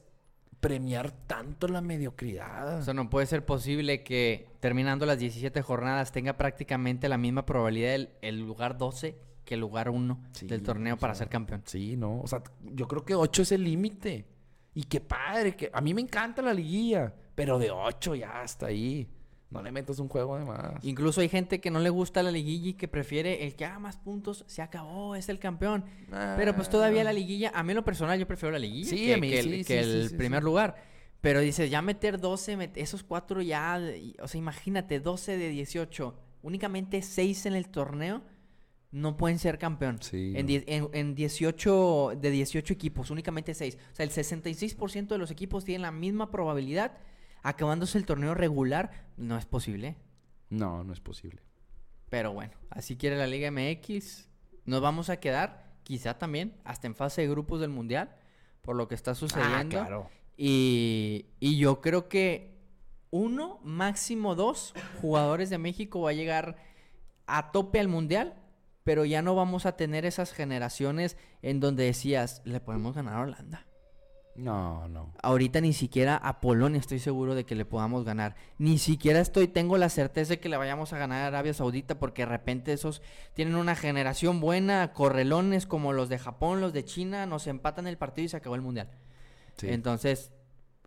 premiar 0.59 1.11
tanto 1.27 1.67
la 1.67 1.81
mediocridad. 1.81 2.79
O 2.79 2.83
sea, 2.83 2.93
no 2.93 3.09
puede 3.09 3.25
ser 3.25 3.43
posible 3.45 4.03
que 4.03 4.47
terminando 4.61 5.05
las 5.05 5.19
17 5.19 5.61
jornadas 5.61 6.11
tenga 6.13 6.37
prácticamente 6.37 7.09
la 7.09 7.17
misma 7.17 7.45
probabilidad 7.45 7.95
el, 7.95 8.09
el 8.21 8.39
lugar 8.39 8.77
12 8.77 9.17
que 9.43 9.55
el 9.55 9.59
lugar 9.59 9.89
1 9.89 10.23
Sí, 10.31 10.47
del 10.47 10.63
torneo 10.63 10.95
para 10.97 11.15
sea, 11.15 11.25
ser 11.25 11.29
campeón. 11.29 11.63
Sí, 11.65 11.97
no. 11.97 12.21
O 12.21 12.27
sea, 12.27 12.41
yo 12.61 12.87
creo 12.87 13.03
que 13.03 13.13
8 13.15 13.41
es 13.41 13.51
el 13.51 13.65
límite. 13.65 14.25
Y 14.73 14.83
qué 14.83 14.99
padre, 15.01 15.55
que 15.55 15.69
a 15.73 15.81
mí 15.81 15.93
me 15.93 16.01
encanta 16.01 16.41
la 16.41 16.53
liguilla, 16.53 17.13
pero 17.35 17.59
de 17.59 17.71
8 17.71 18.15
ya 18.15 18.41
hasta 18.41 18.67
ahí. 18.67 19.07
No 19.51 19.61
le 19.61 19.71
metas 19.71 19.99
un 19.99 20.07
juego 20.07 20.35
de 20.39 20.45
más. 20.45 20.83
Incluso 20.83 21.21
hay 21.21 21.29
gente 21.29 21.61
que 21.61 21.69
no 21.69 21.77
le 21.79 21.91
gusta 21.91 22.23
la 22.23 22.31
liguilla 22.31 22.69
y 22.69 22.73
que 22.73 22.87
prefiere 22.87 23.45
el 23.45 23.55
que 23.55 23.65
haga 23.65 23.77
más 23.77 23.97
puntos, 23.97 24.43
se 24.47 24.63
acabó, 24.63 25.15
es 25.15 25.29
el 25.29 25.37
campeón. 25.37 25.85
Pero 26.09 26.55
pues 26.55 26.69
todavía 26.69 27.03
la 27.03 27.13
liguilla, 27.13 27.51
a 27.53 27.61
mí 27.61 27.71
en 27.71 27.75
lo 27.75 27.85
personal 27.85 28.19
yo 28.19 28.25
prefiero 28.25 28.51
la 28.51 28.57
liguilla 28.57 28.89
Sí, 28.89 29.05
que, 29.05 29.13
a 29.13 29.17
mí 29.17 29.29
que 29.29 29.39
el, 29.39 29.63
sí, 29.63 30.09
que 30.09 30.17
primer 30.17 30.41
lugar. 30.43 30.75
Pero 31.21 31.39
dices, 31.39 31.69
ya 31.69 31.83
meter 31.83 32.19
12, 32.19 32.57
met- 32.57 32.71
esos 32.75 33.03
cuatro 33.03 33.43
ya, 33.43 33.79
o 34.21 34.27
sea, 34.27 34.39
imagínate, 34.39 34.99
12 34.99 35.37
de 35.37 35.49
18, 35.49 36.15
únicamente 36.41 37.03
6 37.03 37.45
en 37.45 37.53
el 37.53 37.69
torneo 37.69 38.23
no 38.93 39.17
pueden 39.17 39.39
ser 39.39 39.57
campeón. 39.57 39.97
Sí, 40.01 40.33
En, 40.35 40.45
no. 40.45 40.47
die- 40.47 40.63
en, 40.67 40.87
en 40.93 41.15
18, 41.15 42.13
de 42.15 42.29
18 42.29 42.73
equipos, 42.73 43.09
únicamente 43.11 43.53
6. 43.53 43.77
O 43.91 43.95
sea, 43.95 44.05
el 44.05 44.11
66% 44.11 45.07
de 45.07 45.17
los 45.17 45.31
equipos 45.31 45.65
tienen 45.65 45.81
la 45.81 45.91
misma 45.91 46.31
probabilidad. 46.31 46.97
Acabándose 47.41 47.97
el 47.97 48.05
torneo 48.05 48.33
regular, 48.35 49.07
no 49.17 49.37
es 49.37 49.45
posible. 49.45 49.97
No, 50.49 50.83
no 50.85 50.93
es 50.93 51.01
posible. 51.01 51.41
Pero 52.09 52.31
bueno, 52.31 52.53
así 52.69 52.95
quiere 52.95 53.17
la 53.17 53.27
Liga 53.27 53.51
MX. 53.51 54.29
Nos 54.65 54.79
vamos 54.81 55.09
a 55.09 55.17
quedar, 55.19 55.73
quizá 55.83 56.17
también, 56.17 56.53
hasta 56.63 56.87
en 56.87 56.95
fase 56.95 57.21
de 57.23 57.27
grupos 57.27 57.59
del 57.59 57.71
Mundial, 57.71 58.15
por 58.61 58.75
lo 58.77 58.87
que 58.87 58.95
está 58.95 59.13
sucediendo. 59.15 59.79
Ah, 59.81 59.83
claro. 59.85 60.09
Y, 60.37 61.25
y 61.39 61.57
yo 61.57 61.81
creo 61.81 62.07
que 62.07 62.53
uno, 63.09 63.59
máximo 63.63 64.35
dos 64.35 64.73
jugadores 65.01 65.49
de 65.49 65.57
México 65.57 66.01
va 66.01 66.11
a 66.11 66.13
llegar 66.13 66.55
a 67.27 67.51
tope 67.51 67.79
al 67.79 67.87
Mundial, 67.87 68.35
pero 68.83 69.05
ya 69.05 69.21
no 69.21 69.35
vamos 69.35 69.65
a 69.65 69.75
tener 69.75 70.05
esas 70.05 70.33
generaciones 70.33 71.17
en 71.41 71.59
donde 71.59 71.85
decías, 71.85 72.41
le 72.45 72.59
podemos 72.59 72.95
ganar 72.95 73.15
a 73.15 73.21
Holanda. 73.21 73.65
No, 74.35 74.87
no. 74.87 75.13
Ahorita 75.21 75.61
ni 75.61 75.73
siquiera 75.73 76.17
a 76.17 76.41
Polonia 76.41 76.79
estoy 76.79 76.97
seguro 76.99 77.35
de 77.35 77.45
que 77.45 77.55
le 77.55 77.65
podamos 77.65 78.03
ganar. 78.03 78.35
Ni 78.57 78.79
siquiera 78.79 79.19
estoy, 79.19 79.47
tengo 79.47 79.77
la 79.77 79.89
certeza 79.89 80.31
de 80.31 80.39
que 80.39 80.49
le 80.49 80.57
vayamos 80.57 80.91
a 80.91 80.97
ganar 80.97 81.21
a 81.21 81.27
Arabia 81.27 81.53
Saudita 81.53 81.99
porque 81.99 82.23
de 82.23 82.29
repente 82.29 82.73
esos 82.73 83.03
tienen 83.33 83.55
una 83.55 83.75
generación 83.75 84.39
buena, 84.39 84.91
correlones 84.93 85.67
como 85.67 85.93
los 85.93 86.09
de 86.09 86.17
Japón, 86.17 86.61
los 86.61 86.73
de 86.73 86.83
China, 86.83 87.27
nos 87.27 87.45
empatan 87.45 87.85
el 87.85 87.97
partido 87.97 88.25
y 88.25 88.29
se 88.29 88.37
acabó 88.37 88.55
el 88.55 88.61
mundial. 88.61 88.89
Sí. 89.57 89.69
Entonces, 89.69 90.31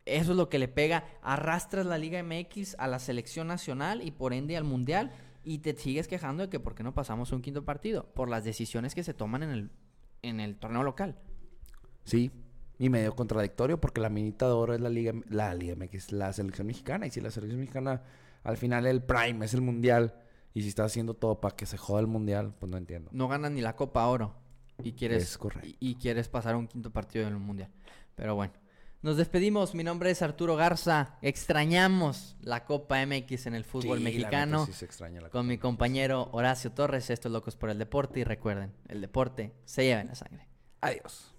eso 0.06 0.32
es 0.32 0.36
lo 0.36 0.48
que 0.48 0.58
le 0.58 0.66
pega. 0.66 1.04
Arrastras 1.22 1.86
la 1.86 1.98
Liga 1.98 2.20
MX 2.22 2.74
a 2.78 2.88
la 2.88 2.98
selección 2.98 3.46
nacional 3.46 4.02
y 4.02 4.10
por 4.10 4.32
ende 4.32 4.56
al 4.56 4.64
mundial 4.64 5.12
y 5.46 5.58
te 5.60 5.74
sigues 5.76 6.08
quejando 6.08 6.42
de 6.42 6.48
que 6.50 6.58
por 6.58 6.74
qué 6.74 6.82
no 6.82 6.92
pasamos 6.92 7.30
un 7.30 7.40
quinto 7.40 7.64
partido 7.64 8.12
por 8.14 8.28
las 8.28 8.42
decisiones 8.42 8.96
que 8.96 9.04
se 9.04 9.14
toman 9.14 9.44
en 9.44 9.50
el, 9.50 9.70
en 10.22 10.40
el 10.40 10.56
torneo 10.56 10.82
local. 10.82 11.16
Sí. 12.02 12.32
Y 12.80 12.90
medio 12.90 13.14
contradictorio 13.14 13.80
porque 13.80 14.00
la 14.00 14.10
minita 14.10 14.46
de 14.46 14.52
oro 14.52 14.74
es 14.74 14.80
la 14.80 14.88
Liga, 14.90 15.12
la 15.28 15.54
Liga 15.54 15.76
MX, 15.76 16.10
la 16.10 16.32
selección 16.32 16.66
mexicana. 16.66 17.06
Y 17.06 17.10
si 17.10 17.20
la 17.20 17.30
selección 17.30 17.60
mexicana 17.60 18.02
al 18.42 18.56
final 18.56 18.86
el 18.86 19.02
prime 19.04 19.46
es 19.46 19.54
el 19.54 19.60
mundial. 19.62 20.14
Y 20.52 20.62
si 20.62 20.68
está 20.68 20.84
haciendo 20.84 21.14
todo 21.14 21.40
para 21.40 21.54
que 21.54 21.64
se 21.64 21.76
joda 21.78 22.00
el 22.00 22.06
mundial, 22.08 22.52
pues 22.58 22.68
no 22.70 22.76
entiendo. 22.76 23.08
no 23.12 23.28
ganas 23.28 23.52
ni 23.52 23.60
la 23.60 23.76
Copa 23.76 24.04
Oro 24.06 24.34
y 24.82 24.92
quieres 24.94 25.22
Es 25.22 25.38
correcto. 25.38 25.68
y, 25.68 25.90
y 25.90 25.94
quieres 25.94 26.28
pasar 26.28 26.56
un 26.56 26.66
quinto 26.66 26.90
partido 26.90 27.26
en 27.26 27.34
el 27.34 27.38
mundial. 27.38 27.70
Pero 28.16 28.34
bueno, 28.34 28.52
nos 29.06 29.16
despedimos. 29.16 29.72
Mi 29.72 29.84
nombre 29.84 30.10
es 30.10 30.20
Arturo 30.20 30.56
Garza. 30.56 31.16
Extrañamos 31.22 32.36
la 32.40 32.64
Copa 32.64 33.06
MX 33.06 33.46
en 33.46 33.54
el 33.54 33.64
fútbol 33.64 33.98
Sí, 33.98 34.04
la 34.04 34.10
mexicano 34.10 34.66
sí 34.66 34.72
se 34.72 34.84
extraña 34.84 35.20
la 35.20 35.30
con 35.30 35.46
mi 35.46 35.58
compañero 35.58 36.28
Horacio 36.32 36.72
Torres. 36.72 37.08
Esto 37.08 37.28
es 37.28 37.32
Locos 37.32 37.54
por 37.54 37.70
el 37.70 37.78
Deporte 37.78 38.18
y 38.18 38.24
recuerden, 38.24 38.72
el 38.88 39.00
deporte 39.00 39.54
se 39.64 39.84
lleva 39.84 40.00
en 40.00 40.08
la 40.08 40.16
sangre. 40.16 40.48
Adiós. 40.80 41.35